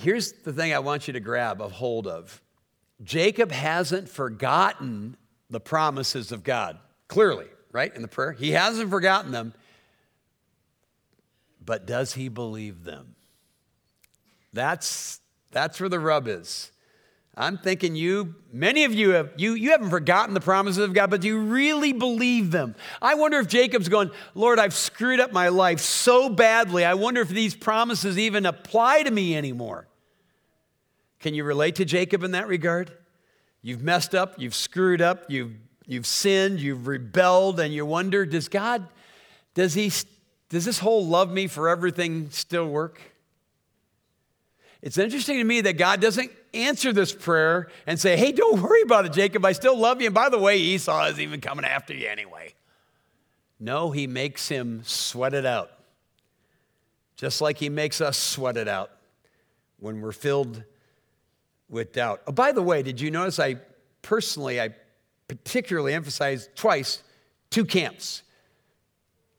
Here's 0.00 0.32
the 0.32 0.52
thing 0.52 0.72
I 0.72 0.78
want 0.78 1.08
you 1.08 1.12
to 1.12 1.20
grab 1.20 1.60
a 1.60 1.68
hold 1.68 2.06
of 2.06 2.40
Jacob 3.02 3.52
hasn't 3.52 4.08
forgotten 4.08 5.14
the 5.50 5.60
promises 5.60 6.32
of 6.32 6.42
God, 6.42 6.78
clearly, 7.06 7.48
right, 7.70 7.94
in 7.94 8.00
the 8.00 8.08
prayer. 8.08 8.32
He 8.32 8.52
hasn't 8.52 8.88
forgotten 8.88 9.30
them. 9.30 9.52
But 11.62 11.86
does 11.86 12.14
he 12.14 12.30
believe 12.30 12.84
them? 12.84 13.14
That's, 14.54 15.20
that's 15.50 15.78
where 15.80 15.90
the 15.90 16.00
rub 16.00 16.28
is. 16.28 16.72
I'm 17.36 17.58
thinking 17.58 17.94
you, 17.94 18.34
many 18.52 18.84
of 18.84 18.94
you 18.94 19.10
have, 19.10 19.32
you, 19.36 19.52
you 19.52 19.70
haven't 19.70 19.90
forgotten 19.90 20.32
the 20.32 20.40
promises 20.40 20.82
of 20.82 20.94
God, 20.94 21.10
but 21.10 21.20
do 21.20 21.28
you 21.28 21.40
really 21.40 21.92
believe 21.92 22.50
them? 22.50 22.74
I 23.02 23.16
wonder 23.16 23.38
if 23.38 23.48
Jacob's 23.48 23.90
going, 23.90 24.10
Lord, 24.34 24.58
I've 24.58 24.74
screwed 24.74 25.20
up 25.20 25.32
my 25.32 25.48
life 25.48 25.80
so 25.80 26.30
badly. 26.30 26.86
I 26.86 26.94
wonder 26.94 27.20
if 27.20 27.28
these 27.28 27.54
promises 27.54 28.18
even 28.18 28.46
apply 28.46 29.02
to 29.02 29.10
me 29.10 29.36
anymore. 29.36 29.86
Can 31.20 31.34
you 31.34 31.44
relate 31.44 31.76
to 31.76 31.84
Jacob 31.84 32.24
in 32.24 32.32
that 32.32 32.48
regard? 32.48 32.92
You've 33.62 33.82
messed 33.82 34.14
up, 34.14 34.34
you've 34.38 34.54
screwed 34.54 35.02
up, 35.02 35.26
you've, 35.28 35.52
you've 35.86 36.06
sinned, 36.06 36.60
you've 36.60 36.86
rebelled, 36.86 37.60
and 37.60 37.72
you 37.72 37.84
wonder, 37.84 38.24
does 38.24 38.48
God, 38.48 38.88
does 39.54 39.74
he 39.74 39.92
does 40.50 40.64
this 40.64 40.80
whole 40.80 41.06
love 41.06 41.30
me 41.30 41.46
for 41.46 41.68
everything 41.68 42.28
still 42.30 42.68
work? 42.68 43.00
It's 44.82 44.98
interesting 44.98 45.38
to 45.38 45.44
me 45.44 45.60
that 45.60 45.74
God 45.74 46.00
doesn't 46.00 46.32
answer 46.52 46.92
this 46.92 47.12
prayer 47.12 47.68
and 47.86 48.00
say, 48.00 48.16
hey, 48.16 48.32
don't 48.32 48.60
worry 48.60 48.82
about 48.82 49.06
it, 49.06 49.12
Jacob. 49.12 49.44
I 49.44 49.52
still 49.52 49.78
love 49.78 50.00
you. 50.00 50.06
And 50.06 50.14
by 50.14 50.28
the 50.28 50.38
way, 50.38 50.58
Esau 50.58 51.04
is 51.04 51.20
even 51.20 51.40
coming 51.40 51.64
after 51.64 51.94
you 51.94 52.08
anyway. 52.08 52.54
No, 53.60 53.90
he 53.90 54.06
makes 54.06 54.48
him 54.48 54.82
sweat 54.84 55.34
it 55.34 55.46
out, 55.46 55.70
just 57.14 57.40
like 57.40 57.58
he 57.58 57.68
makes 57.68 58.00
us 58.00 58.16
sweat 58.16 58.56
it 58.56 58.68
out 58.68 58.90
when 59.78 60.00
we're 60.00 60.12
filled 60.12 60.64
with 61.70 61.92
doubt. 61.92 62.20
Oh, 62.26 62.32
by 62.32 62.52
the 62.52 62.62
way, 62.62 62.82
did 62.82 63.00
you 63.00 63.10
notice 63.10 63.38
I 63.38 63.56
personally, 64.02 64.60
I 64.60 64.70
particularly 65.28 65.94
emphasize 65.94 66.48
twice 66.54 67.02
two 67.50 67.64
camps. 67.64 68.22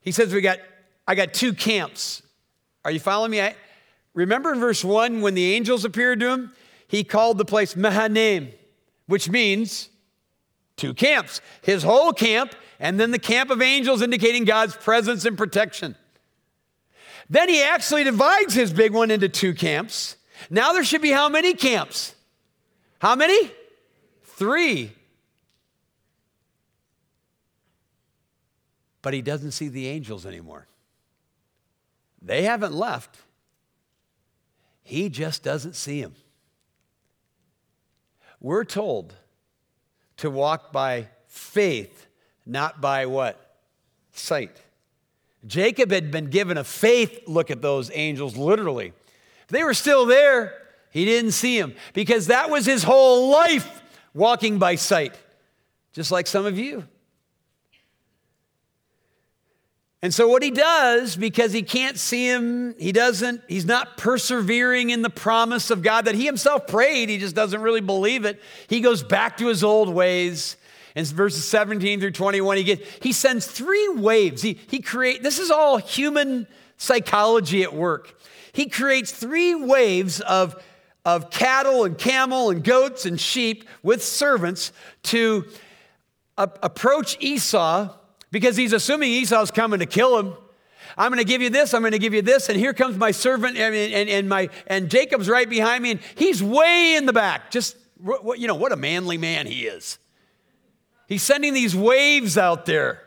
He 0.02 0.12
says, 0.12 0.34
We 0.34 0.42
got, 0.42 0.60
I 1.08 1.16
got 1.16 1.34
two 1.34 1.54
camps. 1.54 2.24
Are 2.84 2.92
you 2.92 3.00
following 3.00 3.32
me? 3.32 3.42
I, 3.42 3.56
remember 4.14 4.54
in 4.54 4.60
verse 4.60 4.84
1 4.84 5.22
when 5.22 5.34
the 5.34 5.54
angels 5.54 5.86
appeared 5.86 6.20
to 6.22 6.30
him? 6.30 6.54
He 6.88 7.04
called 7.04 7.38
the 7.38 7.46
place 7.46 7.76
Mahanaim, 7.76 8.52
which 9.06 9.30
means 9.30 9.90
two 10.78 10.94
camps. 10.94 11.42
His 11.62 11.84
whole 11.84 12.12
camp, 12.12 12.56
and 12.80 13.00
then 13.00 13.12
the 13.12 13.20
camp 13.20 13.50
of 13.50 13.62
angels 13.62 14.02
indicating 14.02 14.46
God's 14.46 14.76
presence 14.76 15.26
and 15.26 15.38
protection. 15.38 15.96
Then 17.30 17.48
he 17.48 17.62
actually 17.64 18.04
divides 18.04 18.54
his 18.54 18.74
big 18.74 18.92
one 18.92 19.12
into 19.12 19.30
two 19.30 19.54
camps. 19.54 20.18
Now 20.50 20.74
there 20.74 20.84
should 20.84 21.02
be 21.02 21.12
how 21.12 21.30
many 21.30 21.54
camps? 21.54 22.16
How 23.02 23.16
many? 23.16 23.50
Three. 24.24 24.92
But 29.02 29.16
he 29.16 29.24
doesn't 29.24 29.54
see 29.54 29.70
the 29.70 29.88
angels 29.88 30.24
anymore. 30.24 30.68
They 32.22 32.44
haven't 32.44 32.74
left. 32.74 33.18
He 34.84 35.10
just 35.10 35.42
doesn't 35.42 35.76
see 35.76 36.04
them. 36.04 36.14
We're 38.40 38.66
told 38.66 39.16
to 40.18 40.30
walk 40.30 40.72
by 40.72 41.08
faith, 41.26 42.06
not 42.46 42.82
by 42.82 43.08
what? 43.08 43.58
Sight. 44.12 44.62
Jacob 45.48 45.90
had 45.90 46.12
been 46.12 46.30
given 46.30 46.56
a 46.56 46.64
faith 46.64 47.24
look 47.26 47.50
at 47.50 47.64
those 47.64 47.90
angels, 47.96 48.38
literally. 48.38 48.94
If 49.42 49.48
they 49.48 49.64
were 49.64 49.74
still 49.74 50.06
there, 50.06 50.61
he 50.92 51.06
didn't 51.06 51.32
see 51.32 51.58
him 51.58 51.74
because 51.94 52.28
that 52.28 52.50
was 52.50 52.66
his 52.66 52.84
whole 52.84 53.32
life 53.32 53.82
walking 54.14 54.60
by 54.60 54.76
sight, 54.76 55.18
just 55.94 56.12
like 56.12 56.28
some 56.28 56.46
of 56.46 56.60
you. 56.60 56.86
And 60.04 60.12
so, 60.12 60.28
what 60.28 60.42
he 60.42 60.50
does, 60.50 61.16
because 61.16 61.54
he 61.54 61.62
can't 61.62 61.98
see 61.98 62.26
him, 62.26 62.76
he 62.80 62.92
doesn't, 62.92 63.42
he's 63.48 63.66
not 63.66 63.98
persevering 63.98 64.90
in 64.90 65.04
the 65.04 65.12
promise 65.12 65.70
of 65.70 65.84
God 65.84 66.06
that 66.06 66.16
he 66.16 66.26
himself 66.26 66.66
prayed, 66.66 67.10
he 67.10 67.20
just 67.20 67.36
doesn't 67.36 67.62
really 67.62 67.82
believe 67.82 68.26
it. 68.26 68.42
He 68.68 68.82
goes 68.82 69.04
back 69.04 69.38
to 69.38 69.48
his 69.48 69.64
old 69.64 69.94
ways. 69.94 70.58
In 70.94 71.06
verses 71.06 71.46
17 71.46 72.02
through 72.02 72.12
21, 72.12 72.58
he, 72.58 72.64
get, 72.66 72.86
he 73.02 73.14
sends 73.14 73.48
three 73.48 73.88
waves. 73.90 74.42
He, 74.42 74.60
he 74.68 74.82
create, 74.82 75.24
this 75.24 75.40
is 75.40 75.50
all 75.50 75.78
human 75.78 76.48
psychology 76.76 77.64
at 77.64 77.74
work. 77.74 78.20
He 78.52 78.68
creates 78.68 79.12
three 79.12 79.56
waves 79.56 80.20
of, 80.20 80.62
of 81.06 81.30
cattle 81.30 81.84
and 81.84 81.98
camel 81.98 82.50
and 82.50 82.64
goats 82.64 83.06
and 83.06 83.20
sheep 83.20 83.68
with 83.82 84.04
servants 84.04 84.72
to 85.04 85.46
approach 86.38 87.18
Esau 87.20 87.90
because 88.32 88.56
he's 88.56 88.74
assuming 88.74 89.12
Esau's 89.12 89.52
coming 89.52 89.80
to 89.80 89.86
kill 89.86 90.18
him. 90.18 90.34
I'm 90.98 91.12
going 91.12 91.20
to 91.20 91.26
give 91.26 91.42
you 91.42 91.50
this, 91.50 91.74
I'm 91.74 91.82
going 91.82 91.94
to 91.94 92.00
give 92.00 92.14
you 92.14 92.22
this, 92.22 92.50
and 92.50 92.60
here 92.60 92.74
comes 92.74 92.98
my 92.98 93.12
servant, 93.12 93.58
and, 93.58 93.74
and, 93.74 94.10
and, 94.10 94.28
my, 94.28 94.50
and 94.68 94.90
Jacob's 94.90 95.30
right 95.30 95.50
behind 95.50 95.84
me, 95.84 95.92
and 95.92 96.00
he's 96.16 96.44
way 96.44 96.96
in 96.96 97.06
the 97.06 97.14
back. 97.14 97.50
Just, 97.50 97.78
you 98.36 98.48
know, 98.48 98.56
what 98.56 98.72
a 98.72 98.76
manly 98.76 99.18
man 99.18 99.48
he 99.48 99.66
is. 99.66 100.00
He's 101.08 101.24
sending 101.24 101.54
these 101.54 101.76
waves 101.76 102.38
out 102.38 102.66
there. 102.66 103.02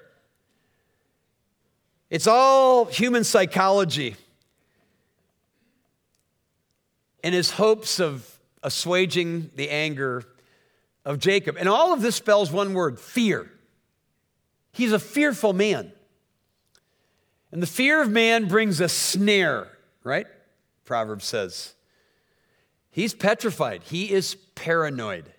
It's 2.11 2.27
all 2.27 2.87
human 2.87 3.25
psychology. 3.25 4.17
In 7.25 7.33
his 7.33 7.51
hopes 7.51 7.99
of 7.99 8.39
assuaging 8.63 9.51
the 9.57 9.71
anger 9.71 10.23
of 11.05 11.19
Jacob. 11.19 11.57
And 11.59 11.69
all 11.69 11.93
of 11.93 12.03
this 12.03 12.17
spells 12.17 12.53
one 12.53 12.75
word 12.75 13.01
fear. 13.01 13.51
He's 14.73 14.93
a 14.93 14.99
fearful 14.99 15.53
man. 15.53 15.93
And 17.51 17.63
the 17.63 17.67
fear 17.67 18.03
of 18.03 18.11
man 18.11 18.47
brings 18.47 18.81
a 18.81 18.89
snare, 18.89 19.69
right? 20.03 20.27
Proverbs 20.85 21.25
says. 21.25 21.75
He's 22.91 23.15
petrified, 23.15 23.83
he 23.85 24.13
is 24.13 24.37
paranoid. 24.55 25.33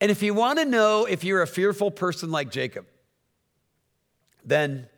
And 0.00 0.10
if 0.10 0.22
you 0.22 0.34
want 0.34 0.58
to 0.58 0.64
know 0.64 1.04
if 1.04 1.22
you're 1.24 1.42
a 1.42 1.46
fearful 1.46 1.90
person 1.90 2.30
like 2.30 2.50
Jacob, 2.50 2.86
then 4.44 4.88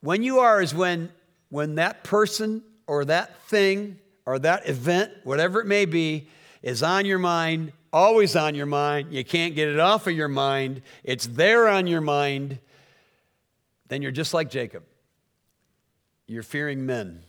when 0.00 0.22
you 0.22 0.38
are 0.38 0.62
is 0.62 0.74
when 0.74 1.12
when 1.50 1.74
that 1.74 2.04
person 2.04 2.62
or 2.86 3.04
that 3.04 3.42
thing 3.42 3.98
or 4.26 4.38
that 4.38 4.68
event, 4.68 5.12
whatever 5.24 5.60
it 5.60 5.66
may 5.66 5.84
be, 5.84 6.28
is 6.62 6.82
on 6.82 7.06
your 7.06 7.18
mind 7.18 7.72
always 7.92 8.36
on 8.36 8.54
your 8.54 8.66
mind. 8.66 9.12
You 9.12 9.24
can't 9.24 9.54
get 9.54 9.68
it 9.68 9.78
off 9.78 10.06
of 10.06 10.14
your 10.14 10.28
mind. 10.28 10.82
It's 11.04 11.26
there 11.26 11.68
on 11.68 11.86
your 11.86 12.00
mind. 12.00 12.58
Then 13.88 14.02
you're 14.02 14.12
just 14.12 14.34
like 14.34 14.50
Jacob. 14.50 14.84
You're 16.26 16.42
fearing 16.42 16.86
men 16.86 17.22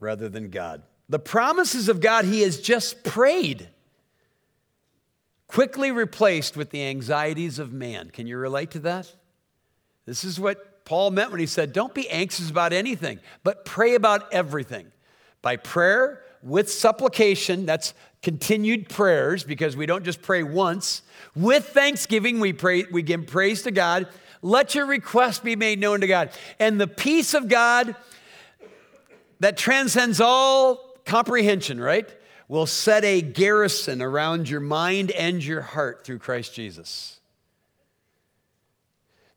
rather 0.00 0.28
than 0.28 0.50
God. 0.50 0.82
The 1.08 1.18
promises 1.18 1.88
of 1.88 2.00
God 2.00 2.24
he 2.24 2.42
has 2.42 2.60
just 2.60 3.04
prayed, 3.04 3.68
quickly 5.46 5.90
replaced 5.90 6.56
with 6.56 6.70
the 6.70 6.82
anxieties 6.82 7.58
of 7.58 7.72
man. 7.72 8.10
Can 8.10 8.26
you 8.26 8.38
relate 8.38 8.72
to 8.72 8.78
that? 8.80 9.14
This 10.04 10.24
is 10.24 10.40
what 10.40 10.84
Paul 10.84 11.10
meant 11.10 11.30
when 11.30 11.40
he 11.40 11.46
said, 11.46 11.72
Don't 11.72 11.94
be 11.94 12.08
anxious 12.08 12.50
about 12.50 12.72
anything, 12.72 13.20
but 13.44 13.64
pray 13.64 13.94
about 13.94 14.32
everything. 14.32 14.90
By 15.46 15.54
prayer, 15.54 16.24
with 16.42 16.68
supplication, 16.68 17.66
that's 17.66 17.94
continued 18.20 18.88
prayers 18.88 19.44
because 19.44 19.76
we 19.76 19.86
don't 19.86 20.02
just 20.02 20.20
pray 20.20 20.42
once. 20.42 21.02
With 21.36 21.68
thanksgiving, 21.68 22.40
we 22.40 22.52
pray, 22.52 22.82
we 22.90 23.02
give 23.02 23.28
praise 23.28 23.62
to 23.62 23.70
God. 23.70 24.08
Let 24.42 24.74
your 24.74 24.86
request 24.86 25.44
be 25.44 25.54
made 25.54 25.78
known 25.78 26.00
to 26.00 26.08
God. 26.08 26.30
And 26.58 26.80
the 26.80 26.88
peace 26.88 27.32
of 27.32 27.46
God 27.46 27.94
that 29.38 29.56
transcends 29.56 30.20
all 30.20 30.96
comprehension, 31.04 31.80
right? 31.80 32.12
Will 32.48 32.66
set 32.66 33.04
a 33.04 33.22
garrison 33.22 34.02
around 34.02 34.48
your 34.48 34.58
mind 34.58 35.12
and 35.12 35.44
your 35.44 35.60
heart 35.60 36.04
through 36.04 36.18
Christ 36.18 36.54
Jesus. 36.54 37.20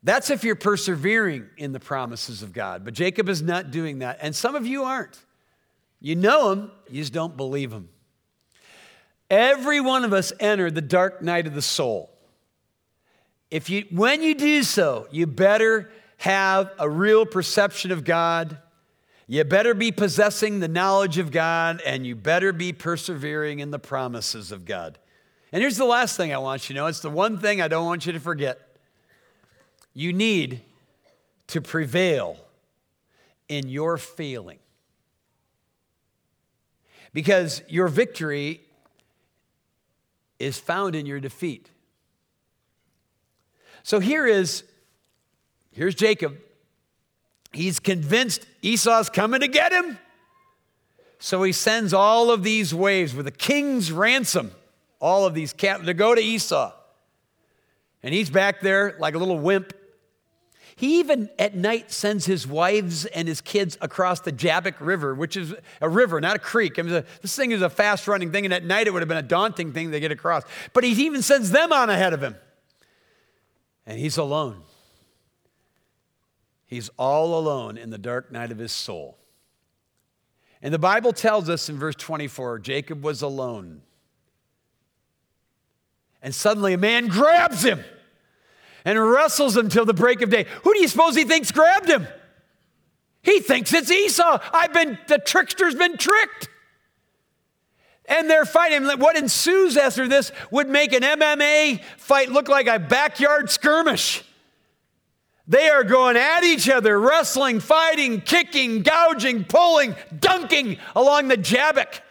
That's 0.01 0.31
if 0.31 0.43
you're 0.43 0.55
persevering 0.55 1.49
in 1.55 1.71
the 1.71 1.79
promises 1.79 2.41
of 2.41 2.51
God. 2.51 2.83
But 2.83 2.95
Jacob 2.95 3.29
is 3.29 3.43
not 3.43 3.69
doing 3.69 3.99
that. 3.99 4.17
And 4.23 4.35
some 4.35 4.55
of 4.55 4.65
you 4.65 4.85
aren't. 4.85 5.23
You 5.99 6.15
know 6.15 6.51
him, 6.51 6.71
you 6.89 7.01
just 7.01 7.13
don't 7.13 7.35
believe 7.35 7.71
him. 7.71 7.89
Every 9.29 9.79
one 9.79 10.03
of 10.03 10.13
us 10.13 10.33
enter 10.39 10.71
the 10.71 10.81
dark 10.81 11.21
night 11.21 11.45
of 11.45 11.53
the 11.53 11.61
soul. 11.61 12.09
If 13.51 13.69
you, 13.69 13.85
when 13.91 14.23
you 14.23 14.35
do 14.35 14.63
so, 14.63 15.07
you 15.11 15.27
better 15.27 15.91
have 16.17 16.71
a 16.79 16.89
real 16.89 17.25
perception 17.25 17.91
of 17.91 18.03
God. 18.03 18.57
You 19.27 19.43
better 19.43 19.73
be 19.73 19.91
possessing 19.91 20.59
the 20.59 20.67
knowledge 20.67 21.17
of 21.17 21.31
God, 21.31 21.81
and 21.85 22.05
you 22.05 22.15
better 22.15 22.51
be 22.51 22.73
persevering 22.73 23.59
in 23.59 23.71
the 23.71 23.79
promises 23.79 24.51
of 24.51 24.65
God. 24.65 24.97
And 25.51 25.61
here's 25.61 25.77
the 25.77 25.85
last 25.85 26.15
thing 26.15 26.33
I 26.33 26.37
want 26.37 26.69
you 26.69 26.75
to 26.75 26.81
know 26.81 26.87
it's 26.87 26.99
the 26.99 27.09
one 27.09 27.39
thing 27.39 27.61
I 27.61 27.67
don't 27.67 27.85
want 27.85 28.05
you 28.05 28.13
to 28.13 28.19
forget. 28.19 28.59
You 29.93 30.13
need 30.13 30.61
to 31.47 31.61
prevail 31.61 32.37
in 33.47 33.67
your 33.67 33.97
failing. 33.97 34.59
Because 37.13 37.61
your 37.67 37.87
victory 37.87 38.61
is 40.37 40.57
found 40.57 40.95
in 40.95 41.05
your 41.05 41.19
defeat. 41.19 41.69
So 43.83 43.99
here 43.99 44.25
is 44.25 44.63
here's 45.71 45.95
Jacob. 45.95 46.37
He's 47.51 47.79
convinced 47.79 48.45
Esau's 48.61 49.09
coming 49.09 49.41
to 49.41 49.47
get 49.47 49.71
him. 49.71 49.97
So 51.17 51.43
he 51.43 51.51
sends 51.51 51.93
all 51.93 52.31
of 52.31 52.43
these 52.43 52.73
waves 52.73 53.13
with 53.13 53.27
a 53.27 53.31
king's 53.31 53.91
ransom, 53.91 54.51
all 54.99 55.25
of 55.25 55.33
these 55.33 55.51
captives 55.51 55.87
to 55.87 55.93
go 55.93 56.15
to 56.15 56.21
Esau. 56.21 56.71
And 58.01 58.13
he's 58.13 58.29
back 58.29 58.61
there 58.61 58.95
like 58.99 59.15
a 59.15 59.17
little 59.17 59.39
wimp 59.39 59.73
he 60.79 60.99
even 60.99 61.29
at 61.37 61.55
night 61.55 61.91
sends 61.91 62.25
his 62.25 62.47
wives 62.47 63.03
and 63.03 63.27
his 63.27 63.41
kids 63.41 63.77
across 63.81 64.21
the 64.21 64.31
Jabbok 64.31 64.75
River, 64.79 65.13
which 65.13 65.35
is 65.35 65.53
a 65.81 65.89
river, 65.89 66.21
not 66.21 66.37
a 66.37 66.39
creek. 66.39 66.79
I 66.79 66.83
mean, 66.83 67.03
this 67.21 67.35
thing 67.35 67.51
is 67.51 67.61
a 67.61 67.69
fast 67.69 68.07
running 68.07 68.31
thing, 68.31 68.45
and 68.45 68.53
at 68.53 68.63
night 68.63 68.87
it 68.87 68.93
would 68.93 69.01
have 69.01 69.09
been 69.09 69.17
a 69.17 69.21
daunting 69.21 69.73
thing 69.73 69.91
to 69.91 69.99
get 69.99 70.13
across. 70.13 70.43
But 70.71 70.85
he 70.85 70.91
even 71.05 71.21
sends 71.21 71.51
them 71.51 71.73
on 71.73 71.89
ahead 71.89 72.13
of 72.13 72.23
him. 72.23 72.37
And 73.85 73.99
he's 73.99 74.15
alone. 74.15 74.61
He's 76.65 76.89
all 76.97 77.37
alone 77.37 77.77
in 77.77 77.89
the 77.89 77.97
dark 77.97 78.31
night 78.31 78.49
of 78.49 78.57
his 78.57 78.71
soul. 78.71 79.17
And 80.61 80.73
the 80.73 80.79
Bible 80.79 81.11
tells 81.11 81.49
us 81.49 81.67
in 81.67 81.77
verse 81.77 81.95
24 81.95 82.59
Jacob 82.59 83.03
was 83.03 83.21
alone. 83.21 83.81
And 86.21 86.33
suddenly 86.33 86.71
a 86.71 86.77
man 86.77 87.09
grabs 87.09 87.65
him 87.65 87.83
and 88.85 88.99
wrestles 88.99 89.57
him 89.57 89.69
the 89.69 89.93
break 89.93 90.21
of 90.21 90.29
day. 90.29 90.45
Who 90.63 90.73
do 90.73 90.79
you 90.79 90.87
suppose 90.87 91.15
he 91.15 91.23
thinks 91.23 91.51
grabbed 91.51 91.89
him? 91.89 92.07
He 93.21 93.39
thinks 93.39 93.73
it's 93.73 93.91
Esau. 93.91 94.39
I've 94.53 94.73
been, 94.73 94.97
the 95.07 95.19
trickster's 95.19 95.75
been 95.75 95.97
tricked. 95.97 96.49
And 98.05 98.29
they're 98.29 98.45
fighting. 98.45 98.85
What 98.99 99.17
ensues 99.17 99.77
after 99.77 100.07
this 100.07 100.31
would 100.49 100.67
make 100.67 100.93
an 100.93 101.03
MMA 101.03 101.83
fight 101.97 102.29
look 102.29 102.47
like 102.47 102.67
a 102.67 102.79
backyard 102.79 103.51
skirmish. 103.51 104.23
They 105.47 105.67
are 105.69 105.83
going 105.83 106.15
at 106.15 106.43
each 106.43 106.69
other, 106.69 106.99
wrestling, 106.99 107.59
fighting, 107.59 108.21
kicking, 108.21 108.83
gouging, 108.83 109.45
pulling, 109.45 109.95
dunking 110.19 110.77
along 110.95 111.27
the 111.27 111.37
Jabbok, 111.37 112.01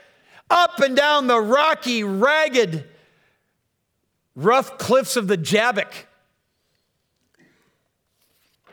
up 0.51 0.81
and 0.81 0.97
down 0.97 1.29
the 1.29 1.41
rocky, 1.41 2.03
ragged, 2.03 2.85
rough 4.35 4.77
cliffs 4.79 5.17
of 5.17 5.29
the 5.29 5.37
Jabbok. 5.37 6.08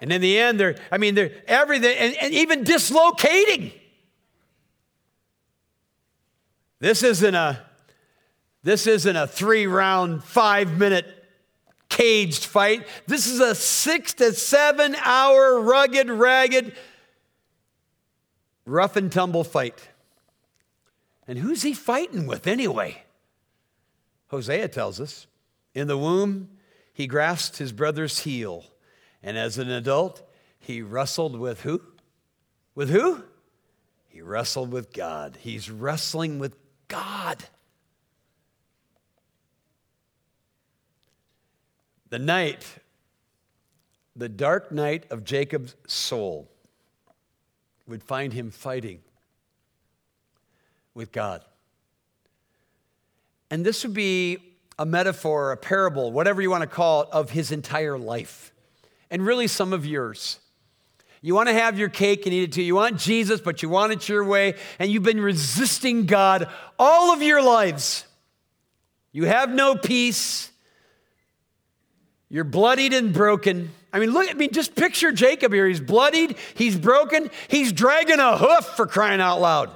And 0.02 0.12
in 0.12 0.22
the 0.22 0.38
end, 0.38 0.60
they're, 0.60 0.76
I 0.92 0.98
mean, 0.98 1.16
they're 1.16 1.32
everything, 1.48 1.98
and, 1.98 2.16
and 2.22 2.34
even 2.34 2.64
dislocating. 2.64 3.72
This 6.80 7.04
isn't 7.04 7.36
a, 7.36 7.66
this 8.64 8.88
isn't 8.88 9.16
a 9.16 9.28
three 9.28 9.68
round, 9.68 10.24
five 10.24 10.78
minute 10.78 11.06
caged 11.90 12.46
fight. 12.46 12.88
This 13.08 13.28
is 13.28 13.40
a 13.40 13.56
six 13.56 14.14
to 14.16 14.34
seven 14.34 14.96
hour, 15.04 15.62
rugged, 15.62 16.10
ragged, 16.10 16.74
rough 18.66 18.96
and 18.96 19.12
tumble 19.12 19.44
fight. 19.44 19.88
And 21.28 21.40
who's 21.40 21.62
he 21.62 21.74
fighting 21.74 22.28
with 22.28 22.48
anyway? 22.48 23.04
Hosea 24.28 24.68
tells 24.68 25.00
us 25.00 25.28
in 25.74 25.88
the 25.88 25.98
womb, 25.98 26.50
he 26.94 27.08
grasped 27.08 27.58
his 27.58 27.72
brother's 27.72 28.20
heel. 28.20 28.66
And 29.26 29.40
as 29.40 29.58
an 29.58 29.72
adult, 29.72 30.22
he 30.60 30.84
wrestled 30.84 31.38
with 31.38 31.62
who? 31.62 31.82
With 32.76 32.92
who? 32.92 33.24
He 34.08 34.22
wrestled 34.22 34.72
with 34.72 34.94
God. 34.94 35.40
He's 35.42 35.70
wrestling 35.70 36.38
with 36.38 36.56
God. 36.88 37.44
The 42.12 42.20
night, 42.20 42.68
the 44.16 44.30
dark 44.30 44.72
night 44.72 45.06
of 45.10 45.24
Jacob's 45.24 45.76
soul, 45.88 46.48
would 47.88 48.04
find 48.04 48.32
him 48.32 48.52
fighting 48.52 49.00
with 50.94 51.12
God. 51.12 51.44
And 53.50 53.66
this 53.66 53.84
would 53.84 53.96
be 53.96 54.38
a 54.78 54.86
metaphor, 54.86 55.52
a 55.52 55.58
parable, 55.58 56.12
whatever 56.12 56.44
you 56.44 56.52
want 56.52 56.62
to 56.62 56.68
call 56.68 57.04
it, 57.04 57.10
of 57.12 57.32
his 57.32 57.52
entire 57.52 57.98
life. 57.98 58.52
And 59.12 59.26
really, 59.26 59.48
some 59.48 59.74
of 59.74 59.86
yours. 59.86 60.40
You 61.22 61.34
want 61.34 61.50
to 61.50 61.54
have 61.54 61.80
your 61.80 61.90
cake 61.90 62.26
and 62.26 62.34
eat 62.34 62.44
it 62.44 62.52
too. 62.52 62.62
You 62.62 62.76
want 62.76 63.00
Jesus, 63.00 63.42
but 63.42 63.64
you 63.64 63.70
want 63.70 63.92
it 63.92 64.08
your 64.08 64.24
way, 64.24 64.56
and 64.78 64.92
you've 64.92 65.04
been 65.04 65.22
resisting 65.22 66.06
God 66.06 66.48
all 66.78 67.14
of 67.14 67.24
your 67.24 67.42
lives. 67.42 68.06
You 69.12 69.24
have 69.26 69.50
no 69.50 69.76
peace. 69.76 70.52
You're 72.30 72.44
bloodied 72.44 72.94
and 72.94 73.14
broken. 73.14 73.72
I 73.94 74.00
mean, 74.00 74.12
look, 74.12 74.30
I 74.30 74.34
mean, 74.34 74.52
just 74.52 74.76
picture 74.76 75.12
Jacob 75.12 75.54
here. 75.54 75.68
He's 75.68 75.80
bloodied, 75.80 76.38
he's 76.54 76.76
broken, 76.76 77.32
he's 77.48 77.72
dragging 77.72 78.20
a 78.20 78.38
hoof 78.38 78.66
for 78.76 78.86
crying 78.86 79.22
out 79.22 79.40
loud. 79.40 79.76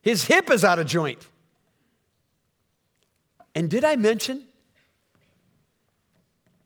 His 0.00 0.24
hip 0.24 0.50
is 0.50 0.64
out 0.64 0.78
of 0.78 0.86
joint. 0.86 1.26
And 3.54 3.68
did 3.68 3.84
I 3.84 3.96
mention 3.96 4.44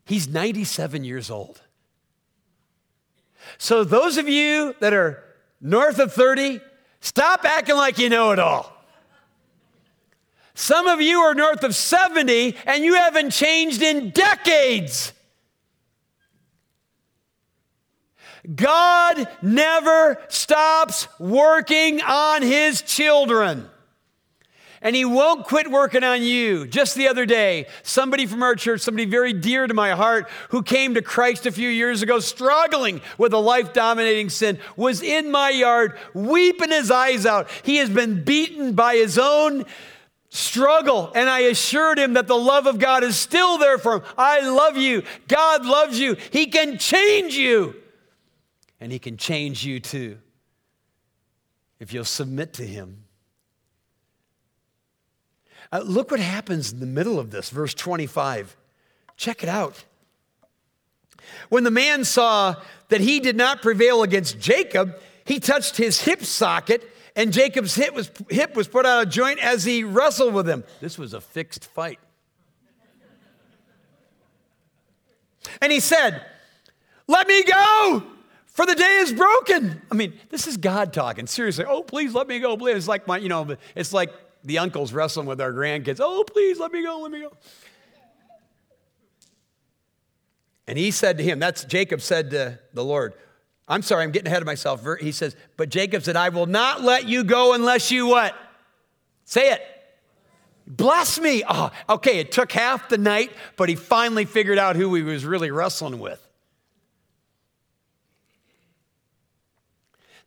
he's 0.05 0.29
97 0.29 1.05
years 1.05 1.31
old? 1.31 1.61
So, 3.59 3.85
those 3.85 4.17
of 4.17 4.29
you 4.29 4.75
that 4.81 4.93
are 4.93 5.23
north 5.61 5.99
of 5.99 6.13
30, 6.13 6.61
stop 7.01 7.45
acting 7.45 7.77
like 7.77 7.99
you 7.99 8.09
know 8.09 8.33
it 8.33 8.39
all. 8.39 8.73
Some 10.55 10.87
of 10.87 11.01
you 11.01 11.19
are 11.21 11.35
north 11.35 11.65
of 11.65 11.75
70 11.75 12.57
and 12.67 12.85
you 12.85 12.95
haven't 12.95 13.31
changed 13.31 13.83
in 13.83 14.11
decades. 14.11 15.13
God 18.55 19.27
never 19.43 20.21
stops 20.29 21.09
working 21.19 22.03
on 22.03 22.43
his 22.43 22.83
children. 22.83 23.69
And 24.85 24.95
he 24.95 25.07
won't 25.07 25.47
quit 25.47 25.71
working 25.71 26.05
on 26.05 26.23
you. 26.23 26.67
Just 26.67 26.95
the 26.95 27.09
other 27.09 27.25
day, 27.25 27.67
somebody 27.83 28.27
from 28.27 28.43
our 28.43 28.55
church, 28.55 28.83
somebody 28.83 29.07
very 29.07 29.33
dear 29.33 29.67
to 29.67 29.73
my 29.73 29.93
heart, 29.93 30.29
who 30.51 30.63
came 30.63 30.93
to 30.95 31.01
Christ 31.03 31.47
a 31.47 31.53
few 31.53 31.71
years 31.71 32.03
ago, 32.03 32.21
struggling 32.21 33.01
with 33.17 33.33
a 33.33 33.39
life 33.39 33.73
dominating 33.73 34.29
sin, 34.29 34.59
was 34.77 35.03
in 35.03 35.31
my 35.31 35.49
yard, 35.49 35.99
weeping 36.13 36.71
his 36.71 36.91
eyes 36.91 37.25
out. 37.25 37.49
He 37.63 37.79
has 37.79 37.89
been 37.89 38.25
beaten 38.25 38.75
by 38.75 38.97
his 38.97 39.19
own 39.19 39.65
struggle. 40.29 41.11
And 41.15 41.31
I 41.31 41.41
assured 41.41 41.99
him 41.99 42.13
that 42.13 42.27
the 42.27 42.37
love 42.37 42.67
of 42.67 42.79
God 42.79 43.05
is 43.05 43.17
still 43.17 43.57
there 43.57 43.79
for 43.79 43.95
him. 43.95 44.03
I 44.19 44.47
love 44.47 44.77
you. 44.77 45.03
God 45.29 45.65
loves 45.65 45.99
you. 45.99 46.17
He 46.31 46.47
can 46.47 46.77
change 46.77 47.35
you. 47.35 47.75
And 48.81 48.93
he 48.93 48.99
can 48.99 49.17
change 49.17 49.65
you 49.65 49.81
too 49.81 50.19
if 51.81 51.95
you'll 51.95 52.05
submit 52.05 52.53
to 52.55 52.67
him. 52.67 53.04
Uh, 55.75 55.81
look 55.81 56.13
what 56.13 56.21
happens 56.21 56.73
in 56.73 56.79
the 56.79 56.87
middle 56.87 57.19
of 57.19 57.33
this, 57.33 57.51
verse 57.51 57.75
25. 57.75 58.57
Check 59.17 59.43
it 59.43 59.49
out. 59.49 59.85
When 61.49 61.65
the 61.65 61.71
man 61.73 62.05
saw 62.05 62.55
that 62.91 63.01
he 63.01 63.19
did 63.19 63.35
not 63.35 63.61
prevail 63.61 64.05
against 64.05 64.39
Jacob, 64.39 64.97
he 65.25 65.41
touched 65.41 65.77
his 65.77 66.01
hip 66.03 66.23
socket 66.23 66.89
and 67.17 67.33
Jacob's 67.33 67.75
hip 67.75 67.93
was, 67.93 68.09
hip 68.31 68.55
was 68.55 68.69
put 68.69 68.87
out 68.87 69.05
of 69.05 69.13
joint 69.13 69.41
as 69.41 69.65
he 69.65 69.83
wrestled 69.83 70.33
with 70.33 70.49
him. 70.49 70.63
This 70.81 70.97
was 70.97 71.13
a 71.13 71.21
fixed 71.21 71.65
fight. 71.65 71.99
And 75.61 75.73
he 75.73 75.81
said, 75.81 76.25
Let 77.09 77.27
me 77.27 77.43
go, 77.43 78.05
for 78.47 78.65
the 78.65 78.75
day 78.77 78.99
is 78.99 79.13
broken. 79.13 79.83
I 79.91 79.95
mean, 79.97 80.13
this 80.31 80.47
is 80.47 80.57
God 80.57 80.93
talking. 80.93 81.27
Seriously, 81.27 81.65
oh, 81.67 81.83
please 81.83 82.15
let 82.15 82.29
me 82.29 82.39
go. 82.39 82.57
Please. 82.57 82.77
It's 82.77 82.89
like 82.89 83.09
my, 83.09 83.19
you 83.19 83.29
know, 83.29 83.57
it's 83.75 83.93
like 83.93 84.13
the 84.45 84.59
uncles 84.59 84.93
wrestling 84.93 85.27
with 85.27 85.41
our 85.41 85.53
grandkids. 85.53 86.01
Oh, 86.01 86.25
please 86.25 86.59
let 86.61 86.71
me 86.71 86.83
go, 86.83 87.01
let 87.01 87.11
me 87.11 87.21
go. 87.21 87.33
And 90.67 90.79
he 90.79 90.91
said 90.91 91.19
to 91.19 91.25
him, 91.25 91.39
that's 91.39 91.65
Jacob 91.65 92.01
said 92.01 92.31
to 92.31 92.59
the 92.73 92.85
Lord, 92.85 93.15
I'm 93.67 93.83
sorry, 93.83 94.05
I'm 94.05 94.11
getting 94.11 94.27
ahead 94.27 94.43
of 94.43 94.47
myself. 94.47 94.85
He 95.01 95.13
says, 95.13 95.37
But 95.57 95.71
Jacob 95.71 96.03
said, 96.03 96.17
I 96.17 96.29
will 96.29 96.47
not 96.47 96.83
let 96.83 97.09
you 97.09 97.25
go 97.25 97.55
unless 97.55 97.91
you 97.91 98.07
what? 98.07 98.35
Say 99.25 99.53
it. 99.53 99.63
Bless 100.67 101.19
me. 101.19 101.43
Oh, 101.49 101.71
okay, 101.89 102.19
it 102.19 102.33
took 102.33 102.53
half 102.53 102.89
the 102.89 102.99
night, 102.99 103.31
but 103.57 103.69
he 103.69 103.75
finally 103.75 104.25
figured 104.25 104.59
out 104.59 104.77
who 104.77 104.95
he 104.95 105.03
was 105.03 105.25
really 105.25 105.51
wrestling 105.51 105.99
with. 105.99 106.21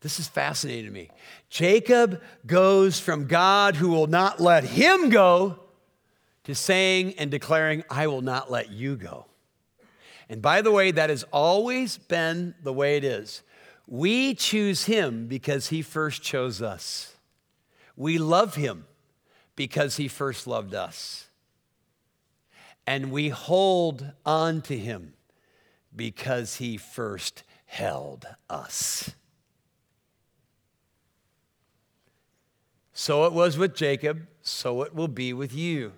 This 0.01 0.19
is 0.19 0.27
fascinating 0.27 0.85
to 0.85 0.91
me. 0.91 1.09
Jacob 1.49 2.21
goes 2.45 2.99
from 2.99 3.25
God 3.25 3.75
who 3.75 3.89
will 3.89 4.07
not 4.07 4.39
let 4.39 4.63
him 4.63 5.09
go 5.09 5.59
to 6.43 6.55
saying 6.55 7.15
and 7.17 7.31
declaring, 7.31 7.83
I 7.89 8.07
will 8.07 8.21
not 8.21 8.51
let 8.51 8.71
you 8.71 8.95
go. 8.95 9.25
And 10.29 10.41
by 10.41 10.61
the 10.61 10.71
way, 10.71 10.91
that 10.91 11.09
has 11.09 11.23
always 11.31 11.97
been 11.97 12.55
the 12.63 12.73
way 12.73 12.97
it 12.97 13.03
is. 13.03 13.43
We 13.85 14.35
choose 14.35 14.85
him 14.85 15.27
because 15.27 15.67
he 15.67 15.81
first 15.81 16.21
chose 16.21 16.61
us. 16.61 17.15
We 17.95 18.17
love 18.17 18.55
him 18.55 18.85
because 19.55 19.95
he 19.95 20.07
first 20.07 20.45
loved 20.47 20.73
us. 20.73 21.27
And 22.85 23.11
we 23.11 23.29
hold 23.29 24.11
on 24.25 24.61
to 24.63 24.77
him 24.77 25.13
because 25.95 26.57
he 26.57 26.77
first 26.77 27.43
held 27.65 28.25
us. 28.49 29.11
So 32.99 33.25
it 33.25 33.31
was 33.31 33.59
with 33.59 33.75
Jacob, 33.75 34.25
so 34.41 34.81
it 34.81 34.95
will 34.95 35.07
be 35.07 35.31
with 35.31 35.53
you. 35.53 35.91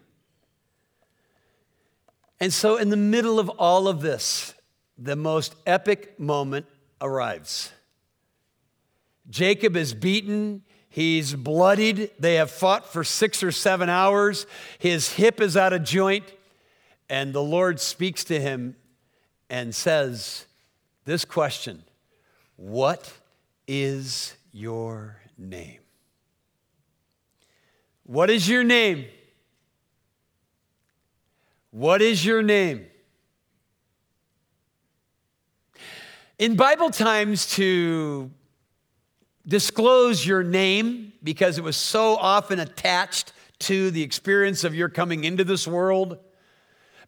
And 2.41 2.51
so, 2.51 2.75
in 2.75 2.89
the 2.89 2.97
middle 2.97 3.39
of 3.39 3.47
all 3.51 3.88
of 3.88 4.01
this, 4.01 4.53
the 4.97 5.15
most 5.15 5.55
epic 5.65 6.19
moment 6.19 6.65
arrives. 6.99 7.71
Jacob 9.29 9.77
is 9.77 9.93
beaten, 9.93 10.63
he's 10.89 11.35
bloodied. 11.35 12.12
They 12.19 12.35
have 12.35 12.51
fought 12.51 12.91
for 12.91 13.05
six 13.05 13.43
or 13.43 13.53
seven 13.53 13.88
hours. 13.88 14.45
His 14.77 15.13
hip 15.13 15.39
is 15.39 15.55
out 15.55 15.71
of 15.71 15.85
joint. 15.85 16.25
And 17.07 17.31
the 17.31 17.41
Lord 17.41 17.79
speaks 17.79 18.25
to 18.25 18.41
him 18.41 18.75
and 19.49 19.73
says 19.73 20.47
this 21.05 21.23
question 21.23 21.81
What 22.57 23.09
is 23.69 24.35
your 24.51 25.21
name? 25.38 25.79
What 28.10 28.32
is 28.32 28.50
your 28.50 28.63
name? 28.63 29.06
What 31.69 32.02
is 32.02 32.26
your 32.26 32.41
name? 32.41 32.88
In 36.39 36.56
Bible 36.56 36.89
times, 36.89 37.52
to 37.52 38.32
disclose 39.48 40.26
your 40.26 40.41
name, 40.41 41.13
because 41.22 41.60
it 41.60 41.63
was 41.63 41.78
so 41.78 42.15
often 42.15 42.58
attached 42.58 43.32
to 43.60 43.91
the 43.91 44.02
experience 44.02 44.63
of 44.63 44.74
your 44.74 44.89
coming 44.89 45.24
into 45.24 45.43
this 45.43 45.67
world, 45.67 46.17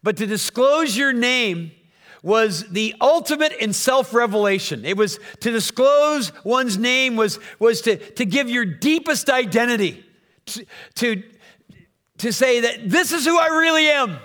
but 0.04 0.16
to 0.18 0.26
disclose 0.26 0.96
your 0.96 1.12
name 1.12 1.72
was 2.22 2.68
the 2.68 2.94
ultimate 3.00 3.50
in 3.54 3.72
self-revelation. 3.72 4.84
It 4.84 4.96
was 4.96 5.18
to 5.40 5.50
disclose 5.50 6.30
one's 6.44 6.78
name 6.78 7.16
was, 7.16 7.40
was 7.58 7.80
to, 7.80 7.96
to 7.96 8.24
give 8.24 8.48
your 8.48 8.64
deepest 8.64 9.28
identity, 9.28 10.04
to, 10.46 11.22
to, 12.18 12.32
say 12.32 12.60
that 12.60 12.88
this 12.88 13.12
is 13.12 13.24
who 13.24 13.38
I 13.38 13.48
really 13.48 13.88
am. 13.88 14.18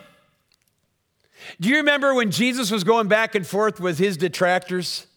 Do 1.60 1.70
you 1.70 1.78
remember 1.78 2.14
when 2.14 2.32
Jesus 2.32 2.70
was 2.70 2.84
going 2.84 3.08
back 3.08 3.36
and 3.36 3.46
forth 3.46 3.80
with 3.80 3.98
his 3.98 4.18
detractors? 4.18 5.08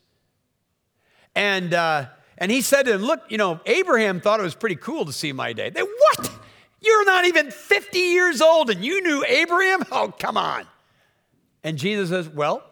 And, 1.34 1.74
uh, 1.74 2.06
and 2.38 2.50
he 2.50 2.62
said 2.62 2.84
to 2.84 2.92
them, 2.92 3.02
Look, 3.02 3.20
you 3.28 3.38
know, 3.38 3.60
Abraham 3.66 4.20
thought 4.20 4.40
it 4.40 4.44
was 4.44 4.54
pretty 4.54 4.76
cool 4.76 5.04
to 5.04 5.12
see 5.12 5.32
my 5.32 5.52
day. 5.52 5.70
They, 5.70 5.82
what? 5.82 6.30
You're 6.80 7.04
not 7.04 7.26
even 7.26 7.50
50 7.50 7.98
years 7.98 8.40
old 8.40 8.70
and 8.70 8.84
you 8.84 9.02
knew 9.02 9.24
Abraham? 9.26 9.84
Oh, 9.92 10.12
come 10.18 10.36
on. 10.36 10.66
And 11.62 11.76
Jesus 11.76 12.08
says, 12.08 12.28
Well, 12.28 12.62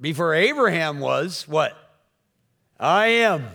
before 0.00 0.34
Abraham 0.34 1.00
was, 1.00 1.46
what? 1.46 1.76
I 2.80 3.06
am. 3.08 3.46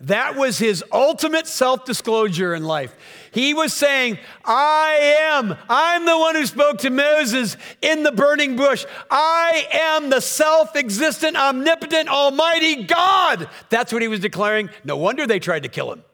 That 0.00 0.36
was 0.36 0.58
his 0.58 0.84
ultimate 0.92 1.46
self 1.46 1.84
disclosure 1.84 2.54
in 2.54 2.64
life. 2.64 2.94
He 3.32 3.54
was 3.54 3.72
saying, 3.72 4.18
I 4.44 5.16
am. 5.20 5.56
I'm 5.68 6.06
the 6.06 6.18
one 6.18 6.34
who 6.34 6.46
spoke 6.46 6.78
to 6.78 6.90
Moses 6.90 7.56
in 7.82 8.02
the 8.02 8.12
burning 8.12 8.56
bush. 8.56 8.84
I 9.10 9.66
am 9.72 10.10
the 10.10 10.20
self 10.20 10.76
existent, 10.76 11.36
omnipotent, 11.36 12.08
almighty 12.08 12.84
God. 12.84 13.48
That's 13.70 13.92
what 13.92 14.02
he 14.02 14.08
was 14.08 14.20
declaring. 14.20 14.70
No 14.84 14.96
wonder 14.96 15.26
they 15.26 15.40
tried 15.40 15.64
to 15.64 15.68
kill 15.68 15.92
him. 15.92 16.04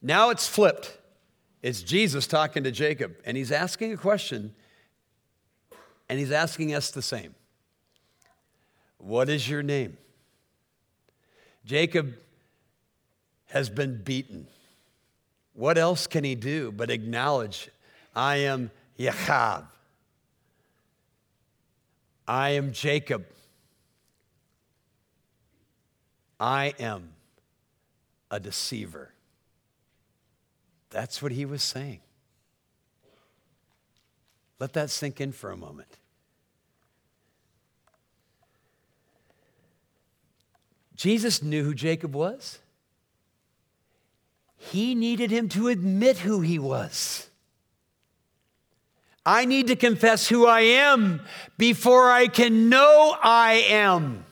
Now 0.00 0.30
it's 0.30 0.48
flipped. 0.48 0.98
It's 1.62 1.82
Jesus 1.82 2.26
talking 2.26 2.64
to 2.64 2.72
Jacob, 2.72 3.14
and 3.24 3.36
he's 3.36 3.52
asking 3.52 3.92
a 3.92 3.96
question 3.96 4.52
and 6.12 6.18
he's 6.18 6.32
asking 6.32 6.74
us 6.74 6.90
the 6.90 7.00
same 7.00 7.34
What 8.98 9.30
is 9.30 9.48
your 9.48 9.62
name? 9.62 9.96
Jacob 11.72 12.12
has 13.46 13.70
been 13.70 14.02
beaten. 14.02 14.46
What 15.54 15.78
else 15.78 16.06
can 16.06 16.22
he 16.22 16.34
do 16.34 16.70
but 16.70 16.90
acknowledge, 16.90 17.70
I 18.14 18.36
am 18.36 18.70
Yachab? 18.98 19.64
I 22.28 22.50
am 22.50 22.72
Jacob. 22.72 23.24
I 26.38 26.74
am 26.78 27.08
a 28.30 28.38
deceiver. 28.38 29.08
That's 30.90 31.22
what 31.22 31.32
he 31.32 31.46
was 31.46 31.62
saying. 31.62 32.00
Let 34.58 34.74
that 34.74 34.90
sink 34.90 35.22
in 35.22 35.32
for 35.32 35.50
a 35.50 35.56
moment. 35.56 35.96
Jesus 41.02 41.42
knew 41.42 41.64
who 41.64 41.74
Jacob 41.74 42.14
was. 42.14 42.60
He 44.56 44.94
needed 44.94 45.32
him 45.32 45.48
to 45.48 45.66
admit 45.66 46.18
who 46.18 46.42
he 46.42 46.60
was. 46.60 47.28
I 49.26 49.44
need 49.44 49.66
to 49.66 49.74
confess 49.74 50.28
who 50.28 50.46
I 50.46 50.60
am 50.60 51.20
before 51.58 52.08
I 52.08 52.28
can 52.28 52.68
know 52.68 53.16
I 53.20 53.64
am. 53.68 54.24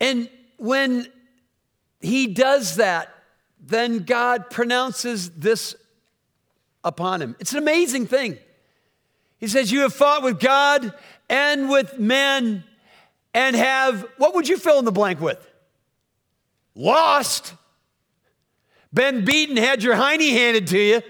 And 0.00 0.28
when 0.56 1.06
he 2.00 2.26
does 2.26 2.74
that, 2.74 3.08
then 3.60 4.00
God 4.00 4.50
pronounces 4.50 5.30
this 5.30 5.76
upon 6.82 7.22
him. 7.22 7.36
It's 7.38 7.52
an 7.52 7.58
amazing 7.58 8.08
thing. 8.08 8.36
He 9.38 9.46
says, 9.46 9.70
You 9.70 9.82
have 9.82 9.94
fought 9.94 10.24
with 10.24 10.40
God 10.40 10.92
and 11.32 11.70
with 11.70 11.98
men 11.98 12.62
and 13.32 13.56
have, 13.56 14.06
what 14.18 14.34
would 14.34 14.46
you 14.46 14.58
fill 14.58 14.78
in 14.78 14.84
the 14.84 14.92
blank 14.92 15.18
with? 15.18 15.50
Lost, 16.74 17.54
been 18.92 19.24
beaten, 19.24 19.56
had 19.56 19.82
your 19.82 19.94
hiney 19.94 20.30
handed 20.30 20.66
to 20.68 20.78
you. 20.78 21.02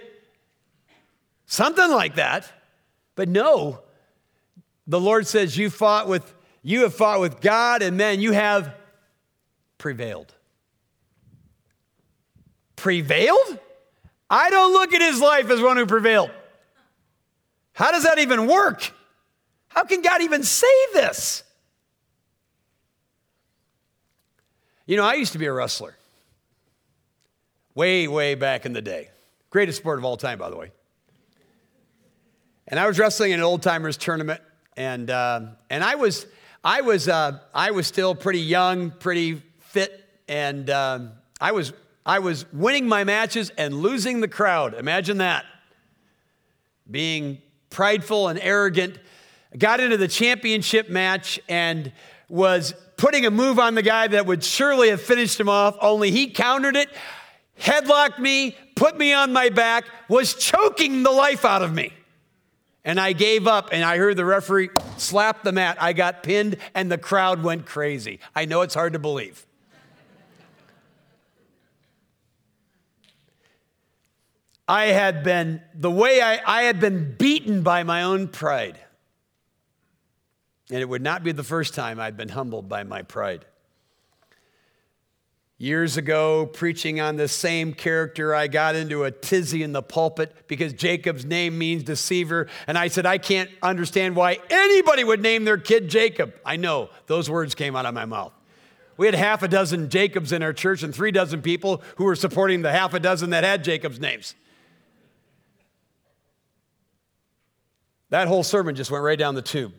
Something 1.46 1.90
like 1.90 2.14
that. 2.14 2.50
But 3.16 3.28
no, 3.28 3.80
the 4.87 5.00
Lord 5.00 5.26
says, 5.26 5.58
You 5.58 5.68
fought 5.68 6.06
with, 6.06 6.32
you 6.62 6.82
have 6.82 6.94
fought 6.94 7.20
with 7.20 7.40
God 7.40 7.82
and 7.82 7.96
men, 7.96 8.20
you 8.20 8.30
have 8.30 8.72
prevailed. 9.76 10.32
Prevailed? 12.76 13.58
I 14.30 14.50
don't 14.50 14.72
look 14.72 14.94
at 14.94 15.02
his 15.02 15.20
life 15.20 15.50
as 15.50 15.61
one 15.61 15.76
who 15.76 15.87
prevailed. 15.87 16.30
How 17.72 17.90
does 17.90 18.04
that 18.04 18.20
even 18.20 18.46
work? 18.46 18.92
How 19.74 19.85
can 19.85 20.02
God 20.02 20.22
even 20.22 20.42
say 20.42 20.66
this? 20.92 21.42
You 24.87 24.96
know, 24.96 25.04
I 25.04 25.14
used 25.14 25.32
to 25.32 25.38
be 25.38 25.46
a 25.46 25.52
wrestler. 25.52 25.96
Way, 27.74 28.08
way 28.08 28.35
back 28.35 28.66
in 28.66 28.74
the 28.74 28.82
day. 28.82 29.08
Greatest 29.50 29.78
sport 29.78 29.98
of 29.98 30.04
all 30.04 30.16
time, 30.16 30.38
by 30.38 30.50
the 30.50 30.56
way. 30.56 30.72
And 32.68 32.78
I 32.78 32.87
was 32.87 32.98
wrestling 32.98 33.32
in 33.32 33.38
an 33.38 33.44
old 33.44 33.62
timers 33.62 33.96
tournament, 33.96 34.40
and 34.76 35.11
uh, 35.11 35.40
and 35.70 35.82
I 35.82 35.94
was 35.94 36.26
I 36.62 36.82
was 36.82 37.08
uh, 37.08 37.38
I 37.54 37.70
was 37.70 37.87
still 37.87 38.14
pretty 38.14 38.40
young, 38.40 38.90
pretty 38.90 39.42
fit, 39.61 40.04
and 40.28 40.68
uh, 40.70 41.00
I 41.40 41.52
was 41.52 41.72
I 42.04 42.18
was 42.18 42.50
winning 42.52 42.88
my 42.88 43.04
matches 43.04 43.50
and 43.56 43.74
losing 43.74 44.20
the 44.20 44.28
crowd. 44.28 44.74
Imagine 44.74 45.18
that. 45.18 45.44
Being 46.90 47.40
prideful 47.70 48.28
and 48.28 48.38
arrogant 48.38 48.98
got 49.58 49.80
into 49.80 49.96
the 49.96 50.08
championship 50.08 50.88
match 50.88 51.40
and 51.48 51.92
was 52.28 52.74
putting 52.96 53.26
a 53.26 53.30
move 53.30 53.58
on 53.58 53.74
the 53.74 53.82
guy 53.82 54.06
that 54.06 54.26
would 54.26 54.42
surely 54.42 54.88
have 54.90 55.00
finished 55.00 55.38
him 55.38 55.48
off, 55.48 55.76
only 55.80 56.10
he 56.10 56.28
countered 56.30 56.76
it, 56.76 56.88
headlocked 57.60 58.18
me, 58.18 58.56
put 58.76 58.96
me 58.96 59.12
on 59.12 59.32
my 59.32 59.48
back, 59.48 59.84
was 60.08 60.34
choking 60.34 61.02
the 61.02 61.10
life 61.10 61.44
out 61.44 61.62
of 61.62 61.72
me. 61.72 61.92
And 62.84 62.98
I 62.98 63.12
gave 63.12 63.46
up, 63.46 63.68
and 63.70 63.84
I 63.84 63.96
heard 63.96 64.16
the 64.16 64.24
referee 64.24 64.70
slap 64.96 65.44
the 65.44 65.52
mat. 65.52 65.76
I 65.80 65.92
got 65.92 66.22
pinned, 66.22 66.56
and 66.74 66.90
the 66.90 66.98
crowd 66.98 67.42
went 67.42 67.64
crazy. 67.64 68.18
I 68.34 68.44
know 68.44 68.62
it's 68.62 68.74
hard 68.74 68.94
to 68.94 68.98
believe. 68.98 69.46
I 74.66 74.86
had 74.86 75.22
been, 75.22 75.60
the 75.74 75.90
way 75.90 76.22
I, 76.22 76.40
I 76.46 76.62
had 76.62 76.80
been 76.80 77.14
beaten 77.16 77.62
by 77.62 77.82
my 77.82 78.02
own 78.02 78.28
pride. 78.28 78.80
And 80.72 80.80
it 80.80 80.88
would 80.88 81.02
not 81.02 81.22
be 81.22 81.32
the 81.32 81.44
first 81.44 81.74
time 81.74 82.00
I'd 82.00 82.16
been 82.16 82.30
humbled 82.30 82.66
by 82.66 82.82
my 82.82 83.02
pride. 83.02 83.44
Years 85.58 85.98
ago, 85.98 86.46
preaching 86.46 86.98
on 86.98 87.16
the 87.16 87.28
same 87.28 87.74
character, 87.74 88.35
I 88.35 88.48
got 88.48 88.74
into 88.74 89.04
a 89.04 89.11
tizzy 89.11 89.62
in 89.62 89.72
the 89.72 89.82
pulpit 89.82 90.48
because 90.48 90.72
Jacob's 90.72 91.26
name 91.26 91.58
means 91.58 91.82
deceiver. 91.82 92.48
And 92.66 92.78
I 92.78 92.88
said, 92.88 93.04
I 93.04 93.18
can't 93.18 93.50
understand 93.62 94.16
why 94.16 94.38
anybody 94.48 95.04
would 95.04 95.20
name 95.20 95.44
their 95.44 95.58
kid 95.58 95.90
Jacob. 95.90 96.32
I 96.42 96.56
know, 96.56 96.88
those 97.06 97.28
words 97.28 97.54
came 97.54 97.76
out 97.76 97.85
of 97.85 97.92
my 97.92 98.06
mouth. 98.06 98.32
We 98.96 99.04
had 99.04 99.14
half 99.14 99.42
a 99.42 99.48
dozen 99.48 99.90
Jacobs 99.90 100.32
in 100.32 100.42
our 100.42 100.54
church 100.54 100.82
and 100.82 100.94
three 100.94 101.12
dozen 101.12 101.42
people 101.42 101.82
who 101.96 102.04
were 102.04 102.16
supporting 102.16 102.62
the 102.62 102.72
half 102.72 102.94
a 102.94 102.98
dozen 102.98 103.28
that 103.30 103.44
had 103.44 103.62
Jacob's 103.62 104.00
names. 104.00 104.35
That 108.08 108.26
whole 108.26 108.42
sermon 108.42 108.74
just 108.74 108.90
went 108.90 109.04
right 109.04 109.18
down 109.18 109.35
the 109.35 109.42
tube. 109.42 109.74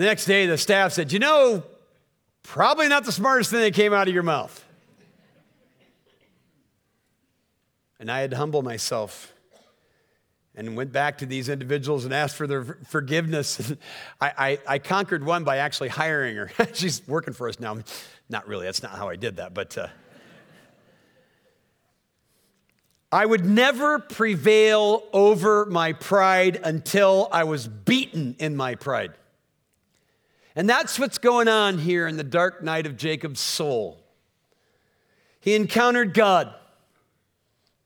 The 0.00 0.06
next 0.06 0.24
day, 0.24 0.46
the 0.46 0.56
staff 0.56 0.94
said, 0.94 1.12
You 1.12 1.18
know, 1.18 1.62
probably 2.42 2.88
not 2.88 3.04
the 3.04 3.12
smartest 3.12 3.50
thing 3.50 3.60
that 3.60 3.74
came 3.74 3.92
out 3.92 4.08
of 4.08 4.14
your 4.14 4.22
mouth. 4.22 4.64
And 7.98 8.10
I 8.10 8.20
had 8.20 8.30
to 8.30 8.38
humble 8.38 8.62
myself 8.62 9.30
and 10.54 10.74
went 10.74 10.90
back 10.90 11.18
to 11.18 11.26
these 11.26 11.50
individuals 11.50 12.06
and 12.06 12.14
asked 12.14 12.36
for 12.36 12.46
their 12.46 12.64
forgiveness. 12.88 13.74
I, 14.22 14.32
I, 14.38 14.58
I, 14.66 14.78
conquered 14.78 15.22
one 15.22 15.44
by 15.44 15.58
actually 15.58 15.90
hiring 15.90 16.34
her. 16.34 16.50
She's 16.72 17.06
working 17.06 17.34
for 17.34 17.46
us 17.50 17.60
now. 17.60 17.76
Not 18.30 18.48
really, 18.48 18.64
that's 18.64 18.82
not 18.82 18.92
how 18.92 19.10
I 19.10 19.16
did 19.16 19.36
that, 19.36 19.52
but. 19.52 19.76
Uh, 19.76 19.88
I 23.12 23.26
would 23.26 23.44
never 23.44 23.98
prevail 23.98 25.02
over 25.12 25.66
my 25.66 25.92
pride 25.92 26.58
until 26.64 27.28
I 27.32 27.44
was 27.44 27.68
beaten 27.68 28.36
in 28.38 28.56
my 28.56 28.76
pride. 28.76 29.12
And 30.60 30.68
that's 30.68 30.98
what's 30.98 31.16
going 31.16 31.48
on 31.48 31.78
here 31.78 32.06
in 32.06 32.18
the 32.18 32.22
dark 32.22 32.62
night 32.62 32.84
of 32.84 32.98
Jacob's 32.98 33.40
soul. 33.40 33.98
He 35.40 35.54
encountered 35.54 36.12
God, 36.12 36.54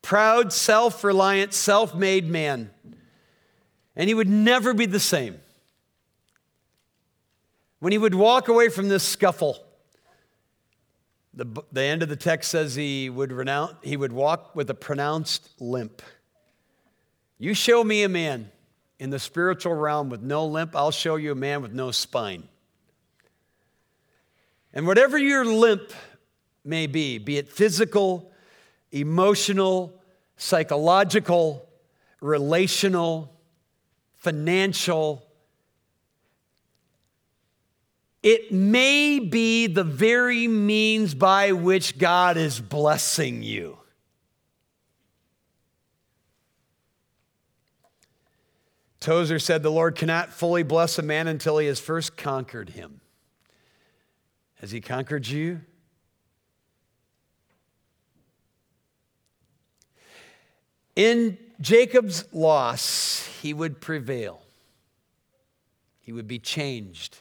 proud, 0.03 0.53
self 0.53 1.05
reliant, 1.05 1.55
self 1.55 1.95
made 1.95 2.29
man, 2.29 2.73
and 3.95 4.09
he 4.09 4.15
would 4.15 4.29
never 4.29 4.75
be 4.75 4.87
the 4.87 4.99
same. 4.99 5.39
When 7.79 7.93
he 7.93 7.99
would 7.99 8.17
walk 8.17 8.49
away 8.49 8.69
from 8.69 8.89
this 8.89 9.05
scuffle, 9.05 9.57
the, 11.33 11.47
the 11.71 11.83
end 11.83 12.03
of 12.03 12.09
the 12.09 12.17
text 12.17 12.51
says 12.51 12.75
he 12.75 13.09
would, 13.09 13.31
renounce, 13.31 13.75
he 13.85 13.97
would 13.97 14.13
walk 14.13 14.57
with 14.57 14.69
a 14.69 14.75
pronounced 14.75 15.49
limp. 15.61 16.03
You 17.39 17.55
show 17.55 17.85
me 17.85 18.03
a 18.03 18.09
man 18.09 18.51
in 18.99 19.11
the 19.11 19.21
spiritual 19.21 19.75
realm 19.75 20.11
with 20.11 20.23
no 20.23 20.45
limp, 20.45 20.75
I'll 20.75 20.91
show 20.91 21.15
you 21.15 21.31
a 21.31 21.37
man 21.37 21.63
with 21.63 21.73
no 21.73 21.93
spine. 21.93 22.49
And 24.75 24.89
whatever 24.89 25.17
your 25.17 25.45
limp 25.45 25.93
may 26.65 26.89
be, 26.89 27.19
be 27.19 27.39
it 27.39 27.49
physical, 27.49 28.33
emotional, 28.91 30.03
psychological, 30.37 31.69
relational, 32.21 33.33
financial, 34.17 35.25
it 38.25 38.51
may 38.51 39.21
be 39.21 39.69
the 39.69 39.85
very 39.85 40.49
means 40.49 41.15
by 41.15 41.53
which 41.53 41.97
God 41.97 42.37
is 42.37 42.59
blessing 42.59 43.45
you. 43.45 43.79
Tozer 48.99 49.39
said, 49.39 49.63
The 49.63 49.71
Lord 49.71 49.95
cannot 49.95 50.33
fully 50.33 50.63
bless 50.63 50.99
a 50.99 51.03
man 51.03 51.29
until 51.29 51.59
he 51.59 51.67
has 51.67 51.79
first 51.79 52.17
conquered 52.17 52.71
him. 52.71 53.03
Has 54.64 54.70
he 54.70 54.81
conquered 54.81 55.29
you? 55.29 55.61
In 60.96 61.37
Jacob's 61.61 62.24
loss, 62.33 63.29
he 63.42 63.53
would 63.53 63.83
prevail. 63.83 64.40
He 66.00 66.12
would 66.12 66.27
be 66.27 66.38
changed. 66.38 67.18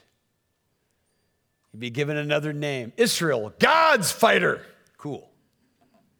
He'd 1.73 1.81
be 1.81 1.89
given 1.89 2.15
another 2.15 2.53
name 2.53 2.93
Israel, 2.95 3.51
God's 3.59 4.09
fighter. 4.09 4.61
Cool. 4.97 5.29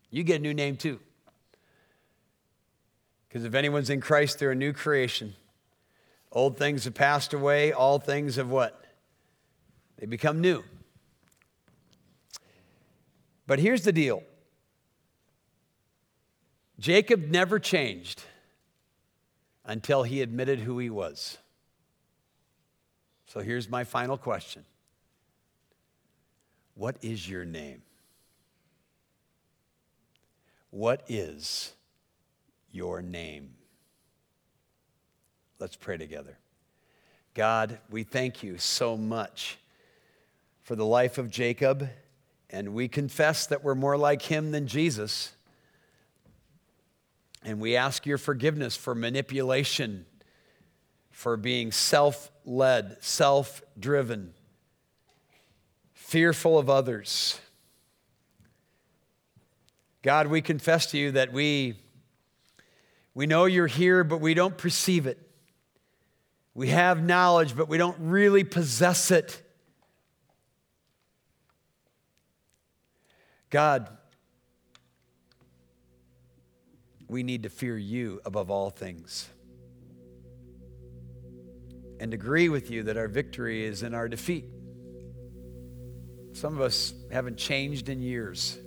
You 0.09 0.23
get 0.23 0.41
a 0.41 0.43
new 0.43 0.53
name 0.53 0.75
too. 0.75 0.99
Because 3.29 3.45
if 3.45 3.53
anyone's 3.53 3.89
in 3.89 4.01
Christ, 4.01 4.39
they're 4.39 4.51
a 4.51 4.55
new 4.55 4.73
creation. 4.73 5.35
Old 6.33 6.57
things 6.57 6.83
have 6.83 6.95
passed 6.95 7.33
away, 7.33 7.71
all 7.71 7.97
things 7.97 8.35
have 8.35 8.49
what? 8.49 8.83
They 9.97 10.05
become 10.05 10.41
new. 10.41 10.65
But 13.45 13.59
here's 13.59 13.83
the 13.83 13.91
deal 13.91 14.23
Jacob 16.79 17.29
never 17.29 17.59
changed 17.59 18.23
until 19.65 20.03
he 20.03 20.21
admitted 20.21 20.59
who 20.59 20.79
he 20.79 20.89
was. 20.89 21.37
So 23.25 23.39
here's 23.39 23.69
my 23.69 23.83
final 23.83 24.17
question 24.17 24.65
what 26.75 26.97
is 27.01 27.29
your 27.29 27.45
name? 27.45 27.81
What 30.71 31.03
is 31.07 31.73
your 32.71 33.01
name? 33.01 33.53
Let's 35.59 35.75
pray 35.75 35.97
together. 35.97 36.37
God, 37.35 37.77
we 37.89 38.03
thank 38.03 38.43
you 38.43 38.57
so 38.57 38.97
much 38.97 39.57
for 40.61 40.75
the 40.75 40.85
life 40.85 41.17
of 41.17 41.29
Jacob, 41.29 41.89
and 42.53 42.73
we 42.73 42.87
confess 42.87 43.47
that 43.47 43.63
we're 43.63 43.75
more 43.75 43.97
like 43.97 44.21
him 44.21 44.51
than 44.51 44.67
Jesus. 44.67 45.33
And 47.43 47.59
we 47.59 47.75
ask 47.75 48.05
your 48.05 48.17
forgiveness 48.17 48.77
for 48.77 48.95
manipulation, 48.95 50.05
for 51.11 51.35
being 51.35 51.73
self 51.73 52.31
led, 52.45 52.97
self 53.01 53.61
driven 53.77 54.33
fearful 56.13 56.59
of 56.59 56.69
others. 56.69 57.39
God, 60.03 60.27
we 60.27 60.43
confess 60.43 60.91
to 60.91 60.97
you 60.99 61.13
that 61.13 61.33
we, 61.33 61.73
we 63.15 63.25
know 63.25 63.45
you're 63.45 63.65
here, 63.65 64.03
but 64.03 64.21
we 64.21 64.35
don't 64.35 64.55
perceive 64.55 65.07
it. 65.07 65.17
We 66.53 66.67
have 66.67 67.01
knowledge, 67.01 67.55
but 67.55 67.67
we 67.67 67.79
don't 67.79 67.97
really 67.99 68.43
possess 68.43 69.09
it. 69.09 69.41
God, 73.53 73.87
we 77.07 77.21
need 77.21 77.43
to 77.43 77.49
fear 77.49 77.77
you 77.77 78.19
above 78.25 78.49
all 78.49 78.71
things 78.71 79.29
and 81.99 82.15
agree 82.15 82.49
with 82.49 82.71
you 82.71 82.81
that 82.81 82.97
our 82.97 83.07
victory 83.07 83.63
is 83.63 83.83
in 83.83 83.93
our 83.93 84.09
defeat. 84.09 84.45
Some 86.31 86.55
of 86.55 86.61
us 86.61 86.95
haven't 87.11 87.37
changed 87.37 87.89
in 87.89 88.01
years. 88.01 88.57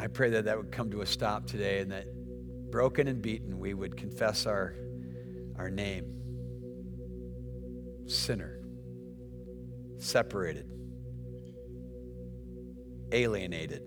I 0.00 0.08
pray 0.08 0.30
that 0.30 0.46
that 0.46 0.56
would 0.56 0.72
come 0.72 0.90
to 0.90 1.02
a 1.02 1.06
stop 1.06 1.46
today 1.46 1.78
and 1.78 1.92
that 1.92 2.06
broken 2.72 3.06
and 3.06 3.22
beaten 3.22 3.60
we 3.60 3.72
would 3.72 3.96
confess 3.96 4.46
our, 4.46 4.74
our 5.56 5.70
name 5.70 6.10
sinner, 8.06 8.58
separated, 10.04 10.66
alienated, 13.10 13.82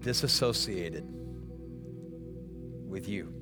disassociated 0.00 1.04
with 2.88 3.08
you. 3.08 3.32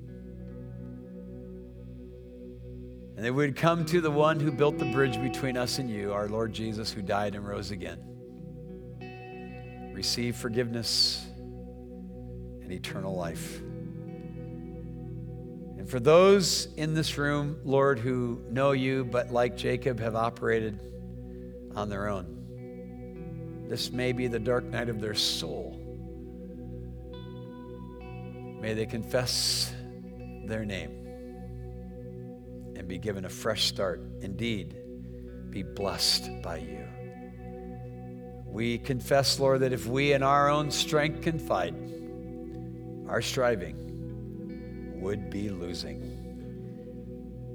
And 3.17 3.25
they 3.25 3.31
would 3.31 3.55
come 3.55 3.85
to 3.87 4.01
the 4.01 4.11
one 4.11 4.41
who 4.41 4.51
built 4.51 4.79
the 4.79 4.87
bridge 4.87 5.21
between 5.21 5.59
us 5.59 5.79
and 5.79 5.91
you, 5.91 6.13
our 6.13 6.29
Lord 6.29 6.55
Jesus, 6.55 6.91
who 6.91 7.03
died 7.03 7.35
and 7.35 7.47
rose 7.47 7.71
again. 7.71 7.99
Receive 9.93 10.37
forgiveness 10.37 11.27
and 12.63 12.73
eternal 12.73 13.15
life. 13.15 13.61
And 15.81 15.89
for 15.89 15.99
those 15.99 16.69
in 16.77 16.93
this 16.93 17.17
room, 17.17 17.59
Lord, 17.65 17.99
who 17.99 18.45
know 18.51 18.73
you, 18.73 19.03
but 19.03 19.33
like 19.33 19.57
Jacob 19.57 19.99
have 19.99 20.15
operated 20.15 20.79
on 21.75 21.89
their 21.89 22.11
own, 22.11 23.65
this 23.67 23.91
may 23.91 24.13
be 24.13 24.27
the 24.27 24.39
dark 24.39 24.65
night 24.65 24.91
of 24.91 25.01
their 25.01 25.15
soul. 25.15 25.81
May 28.61 28.75
they 28.75 28.85
confess 28.85 29.73
their 30.45 30.67
name 30.67 31.07
and 32.77 32.87
be 32.87 32.99
given 32.99 33.25
a 33.25 33.31
fresh 33.31 33.65
start. 33.65 34.03
Indeed, 34.21 34.77
be 35.49 35.63
blessed 35.63 36.43
by 36.43 36.59
you. 36.59 36.87
We 38.45 38.77
confess, 38.77 39.41
Lord, 39.41 39.61
that 39.61 39.73
if 39.73 39.87
we 39.87 40.13
in 40.13 40.23
our 40.23 40.51
own 40.51 40.71
strength 40.71 41.23
confide, 41.23 41.75
our 43.09 43.23
striving 43.23 43.90
would 45.01 45.31
be 45.31 45.49
losing. 45.49 46.01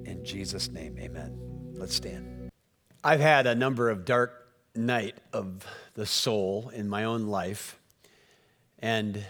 In 0.06 0.26
Jesus' 0.26 0.70
name, 0.72 0.98
amen. 1.00 1.38
Let's 1.74 1.96
stand. 1.96 2.50
I've 3.04 3.20
had 3.20 3.46
a 3.46 3.54
number 3.54 3.90
of 3.90 4.04
dark 4.06 4.48
night 4.76 5.16
of 5.32 5.66
the 5.94 6.06
soul 6.06 6.72
in 6.74 6.90
my 6.90 7.04
own 7.04 7.28
life. 7.28 7.78
And 8.80 9.24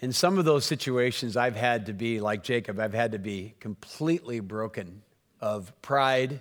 in 0.00 0.12
some 0.12 0.36
of 0.36 0.44
those 0.44 0.66
situations, 0.66 1.36
I've 1.36 1.56
had 1.56 1.86
to 1.86 1.92
be 1.92 2.20
like 2.20 2.42
Jacob, 2.42 2.78
I've 2.78 2.92
had 2.92 3.12
to 3.12 3.18
be 3.18 3.54
completely 3.58 4.40
broken 4.40 5.02
of 5.40 5.72
pride, 5.80 6.40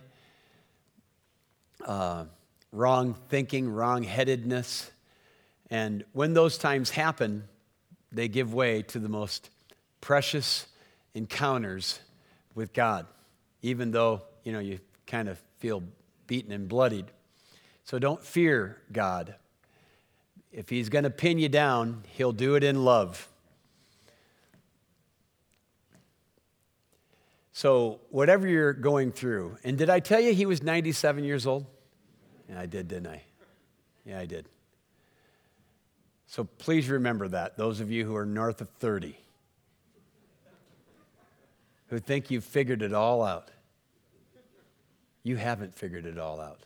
uh, 1.85 2.25
wrong 2.71 3.15
thinking, 3.29 3.69
wrong 3.69 4.03
headedness. 4.03 4.91
And 5.69 6.03
when 6.11 6.33
those 6.33 6.57
times 6.57 6.89
happen, 6.89 7.43
they 8.11 8.27
give 8.27 8.53
way 8.53 8.81
to 8.81 8.99
the 8.99 9.07
most 9.07 9.50
precious 10.01 10.67
encounters 11.13 11.99
with 12.55 12.73
God, 12.73 13.05
even 13.61 13.91
though, 13.91 14.23
you 14.43 14.51
know, 14.51 14.59
you 14.59 14.79
kind 15.07 15.29
of 15.29 15.39
feel 15.59 15.83
beaten 16.27 16.51
and 16.51 16.67
bloodied. 16.67 17.05
So 17.83 17.99
don't 17.99 18.23
fear 18.23 18.81
God. 18.91 19.35
If 20.51 20.69
He's 20.69 20.89
going 20.89 21.03
to 21.03 21.09
pin 21.09 21.37
you 21.37 21.49
down, 21.49 22.03
He'll 22.09 22.33
do 22.33 22.55
it 22.55 22.63
in 22.63 22.83
love. 22.83 23.27
So, 27.53 27.99
whatever 28.09 28.47
you're 28.47 28.73
going 28.73 29.11
through, 29.11 29.57
and 29.63 29.77
did 29.77 29.89
I 29.89 29.99
tell 29.99 30.19
you 30.19 30.33
he 30.33 30.45
was 30.45 30.63
97 30.63 31.23
years 31.23 31.45
old? 31.45 31.65
Yeah, 32.49 32.59
I 32.59 32.65
did, 32.65 32.87
didn't 32.87 33.07
I? 33.07 33.21
Yeah, 34.03 34.19
I 34.19 34.25
did. 34.25 34.47
So, 36.25 36.45
please 36.45 36.89
remember 36.89 37.27
that, 37.27 37.57
those 37.57 37.79
of 37.79 37.91
you 37.91 38.05
who 38.05 38.15
are 38.15 38.25
north 38.25 38.61
of 38.61 38.69
30. 38.79 39.15
Who 41.91 41.99
think 41.99 42.31
you've 42.31 42.45
figured 42.45 42.81
it 42.81 42.93
all 42.93 43.21
out. 43.21 43.51
You 45.23 45.35
haven't 45.35 45.75
figured 45.75 46.05
it 46.05 46.17
all 46.17 46.39
out. 46.39 46.61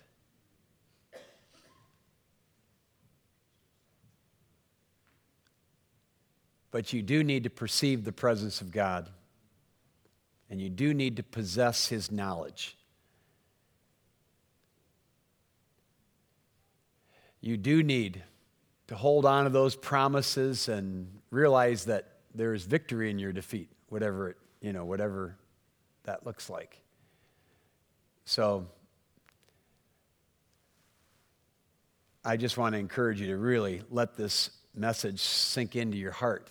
But 6.70 6.94
you 6.94 7.02
do 7.02 7.24
need 7.24 7.46
to 7.46 7.50
perceive 7.50 8.04
the 8.04 8.12
presence 8.12 8.62
of 8.62 8.72
God, 8.72 9.10
and 10.52 10.62
you 10.62 10.70
do 10.70 10.94
need 10.94 11.18
to 11.18 11.24
possess 11.24 11.88
His 11.88 12.12
knowledge. 12.12 12.78
You 17.42 17.58
do 17.58 17.82
need 17.82 18.22
to 18.88 18.96
hold 18.96 19.26
on 19.26 19.46
to 19.46 19.50
those 19.50 19.76
promises 19.76 20.70
and 20.70 21.08
realize 21.32 21.86
that 21.86 22.12
there 22.36 22.54
is 22.54 22.66
victory 22.66 23.10
in 23.10 23.18
your 23.18 23.32
defeat, 23.32 23.72
whatever 23.90 24.30
it, 24.30 24.38
you 24.62 24.74
know, 24.74 24.86
whatever 24.86 25.38
that 26.04 26.26
looks 26.26 26.50
like. 26.50 26.80
So 28.26 28.68
I 32.24 32.38
just 32.38 32.58
want 32.58 32.74
to 32.74 32.80
encourage 32.80 33.22
you 33.22 33.28
to 33.28 33.38
really 33.38 33.84
let 33.90 34.16
this 34.16 34.50
message 34.74 35.20
sink 35.20 35.76
into 35.76 35.98
your 35.98 36.12
heart. 36.12 36.50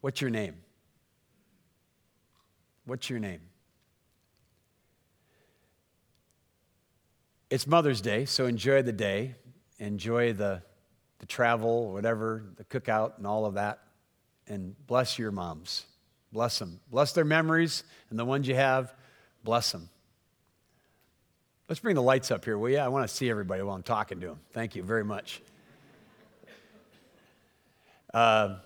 What's 0.00 0.20
your 0.20 0.30
name? 0.30 0.54
What's 2.84 3.10
your 3.10 3.18
name? 3.18 3.40
It's 7.50 7.66
Mother's 7.66 8.00
Day, 8.00 8.26
so 8.26 8.46
enjoy 8.46 8.82
the 8.82 8.92
day. 8.92 9.34
Enjoy 9.78 10.32
the, 10.32 10.62
the 11.18 11.26
travel, 11.26 11.92
whatever, 11.92 12.44
the 12.56 12.64
cookout, 12.64 13.18
and 13.18 13.26
all 13.26 13.46
of 13.46 13.54
that. 13.54 13.80
And 14.46 14.74
bless 14.86 15.18
your 15.18 15.30
moms. 15.30 15.84
Bless 16.32 16.58
them. 16.58 16.80
Bless 16.90 17.12
their 17.12 17.24
memories 17.24 17.84
and 18.10 18.18
the 18.18 18.24
ones 18.24 18.46
you 18.46 18.54
have. 18.54 18.94
Bless 19.44 19.72
them. 19.72 19.88
Let's 21.68 21.80
bring 21.80 21.94
the 21.94 22.02
lights 22.02 22.30
up 22.30 22.44
here, 22.44 22.56
will 22.56 22.70
you? 22.70 22.78
I 22.78 22.88
want 22.88 23.08
to 23.08 23.14
see 23.14 23.28
everybody 23.28 23.62
while 23.62 23.74
I'm 23.74 23.82
talking 23.82 24.20
to 24.20 24.28
them. 24.28 24.40
Thank 24.52 24.74
you 24.74 24.82
very 24.82 25.04
much. 25.04 25.42
Uh, 28.14 28.56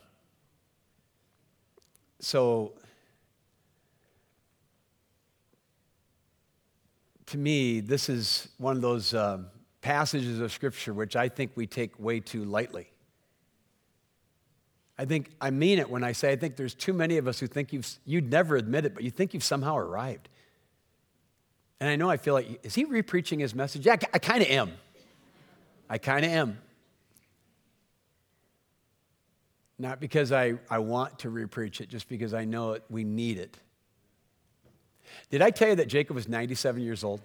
so, 2.20 2.74
to 7.26 7.36
me, 7.36 7.80
this 7.80 8.08
is 8.08 8.48
one 8.58 8.76
of 8.76 8.82
those 8.82 9.14
uh, 9.14 9.38
passages 9.80 10.38
of 10.38 10.52
Scripture 10.52 10.94
which 10.94 11.16
I 11.16 11.28
think 11.28 11.50
we 11.56 11.66
take 11.66 11.98
way 11.98 12.20
too 12.20 12.44
lightly. 12.44 12.91
I 14.98 15.04
think 15.04 15.30
I 15.40 15.50
mean 15.50 15.78
it 15.78 15.88
when 15.88 16.04
I 16.04 16.12
say 16.12 16.32
I 16.32 16.36
think 16.36 16.56
there's 16.56 16.74
too 16.74 16.92
many 16.92 17.16
of 17.18 17.26
us 17.26 17.40
who 17.40 17.46
think 17.46 17.72
you've, 17.72 17.88
you'd 18.04 18.30
never 18.30 18.56
admit 18.56 18.84
it, 18.84 18.94
but 18.94 19.02
you 19.02 19.10
think 19.10 19.34
you've 19.34 19.44
somehow 19.44 19.76
arrived. 19.76 20.28
And 21.80 21.90
I 21.90 21.96
know 21.96 22.08
I 22.08 22.16
feel 22.16 22.34
like, 22.34 22.64
is 22.64 22.74
he 22.74 22.84
repreaching 22.84 23.40
his 23.40 23.54
message? 23.54 23.84
Yeah, 23.84 23.96
I 24.12 24.18
kind 24.18 24.42
of 24.42 24.48
am. 24.48 24.72
I 25.90 25.98
kind 25.98 26.24
of 26.24 26.30
am. 26.30 26.58
Not 29.78 29.98
because 29.98 30.30
I, 30.30 30.54
I 30.70 30.78
want 30.78 31.18
to 31.20 31.28
repreach 31.28 31.80
it, 31.80 31.88
just 31.88 32.08
because 32.08 32.34
I 32.34 32.44
know 32.44 32.72
it, 32.72 32.84
we 32.88 33.02
need 33.02 33.38
it. 33.38 33.58
Did 35.28 35.42
I 35.42 35.50
tell 35.50 35.70
you 35.70 35.74
that 35.74 35.88
Jacob 35.88 36.14
was 36.14 36.28
97 36.28 36.82
years 36.82 37.02
old? 37.02 37.20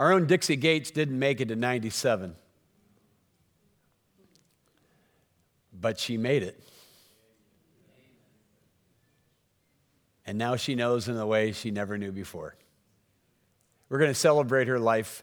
Our 0.00 0.14
own 0.14 0.24
Dixie 0.24 0.56
Gates 0.56 0.90
didn't 0.90 1.18
make 1.18 1.42
it 1.42 1.48
to 1.48 1.56
97, 1.56 2.34
but 5.78 6.00
she 6.00 6.16
made 6.16 6.42
it. 6.42 6.58
And 10.24 10.38
now 10.38 10.56
she 10.56 10.74
knows 10.74 11.06
in 11.06 11.18
a 11.18 11.26
way 11.26 11.52
she 11.52 11.70
never 11.70 11.98
knew 11.98 12.12
before. 12.12 12.56
We're 13.90 13.98
going 13.98 14.10
to 14.10 14.14
celebrate 14.14 14.68
her 14.68 14.78
life 14.78 15.22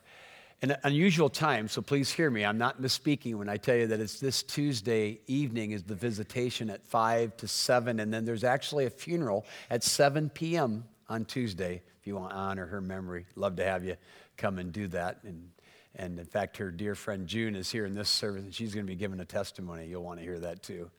in 0.61 0.69
an 0.69 0.77
unusual 0.83 1.31
time, 1.31 1.67
so 1.67 1.81
please 1.81 2.11
hear 2.11 2.29
me. 2.29 2.45
I'm 2.45 2.59
not 2.59 2.79
misspeaking 2.79 3.33
when 3.33 3.49
I 3.49 3.57
tell 3.57 3.75
you 3.75 3.87
that 3.87 3.99
it's 3.99 4.19
this 4.19 4.43
Tuesday 4.43 5.21
evening 5.25 5.71
is 5.71 5.81
the 5.81 5.95
visitation 5.95 6.69
at 6.69 6.85
5 6.85 7.35
to 7.37 7.47
7, 7.47 7.99
and 7.99 8.13
then 8.13 8.25
there's 8.25 8.43
actually 8.43 8.85
a 8.85 8.91
funeral 8.91 9.43
at 9.71 9.83
7 9.83 10.29
p.m. 10.29 10.83
on 11.09 11.25
Tuesday 11.25 11.81
if 11.99 12.05
you 12.05 12.15
want 12.15 12.29
to 12.29 12.35
honor 12.35 12.67
her 12.67 12.79
memory. 12.79 13.25
Love 13.35 13.55
to 13.55 13.65
have 13.65 13.83
you 13.83 13.95
come 14.37 14.59
and 14.59 14.71
do 14.71 14.87
that. 14.89 15.19
And, 15.23 15.49
and 15.95 16.19
in 16.19 16.25
fact, 16.25 16.57
her 16.57 16.71
dear 16.71 16.95
friend 16.95 17.27
June 17.27 17.55
is 17.55 17.71
here 17.71 17.85
in 17.85 17.93
this 17.93 18.09
service, 18.09 18.43
and 18.43 18.53
she's 18.53 18.73
going 18.73 18.85
to 18.85 18.91
be 18.91 18.95
giving 18.95 19.19
a 19.19 19.25
testimony. 19.25 19.87
You'll 19.87 20.03
want 20.03 20.19
to 20.19 20.23
hear 20.23 20.39
that 20.39 20.63
too. 20.63 20.89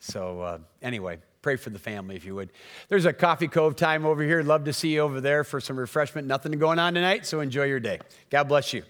So, 0.00 0.40
uh, 0.40 0.58
anyway, 0.82 1.18
pray 1.42 1.56
for 1.56 1.70
the 1.70 1.78
family 1.78 2.16
if 2.16 2.24
you 2.24 2.34
would. 2.34 2.50
There's 2.88 3.04
a 3.04 3.12
coffee 3.12 3.48
cove 3.48 3.76
time 3.76 4.06
over 4.06 4.22
here. 4.22 4.42
Love 4.42 4.64
to 4.64 4.72
see 4.72 4.94
you 4.94 5.00
over 5.00 5.20
there 5.20 5.44
for 5.44 5.60
some 5.60 5.78
refreshment. 5.78 6.26
Nothing 6.26 6.52
going 6.52 6.78
on 6.78 6.94
tonight, 6.94 7.26
so 7.26 7.40
enjoy 7.40 7.64
your 7.64 7.80
day. 7.80 8.00
God 8.30 8.44
bless 8.44 8.72
you. 8.72 8.82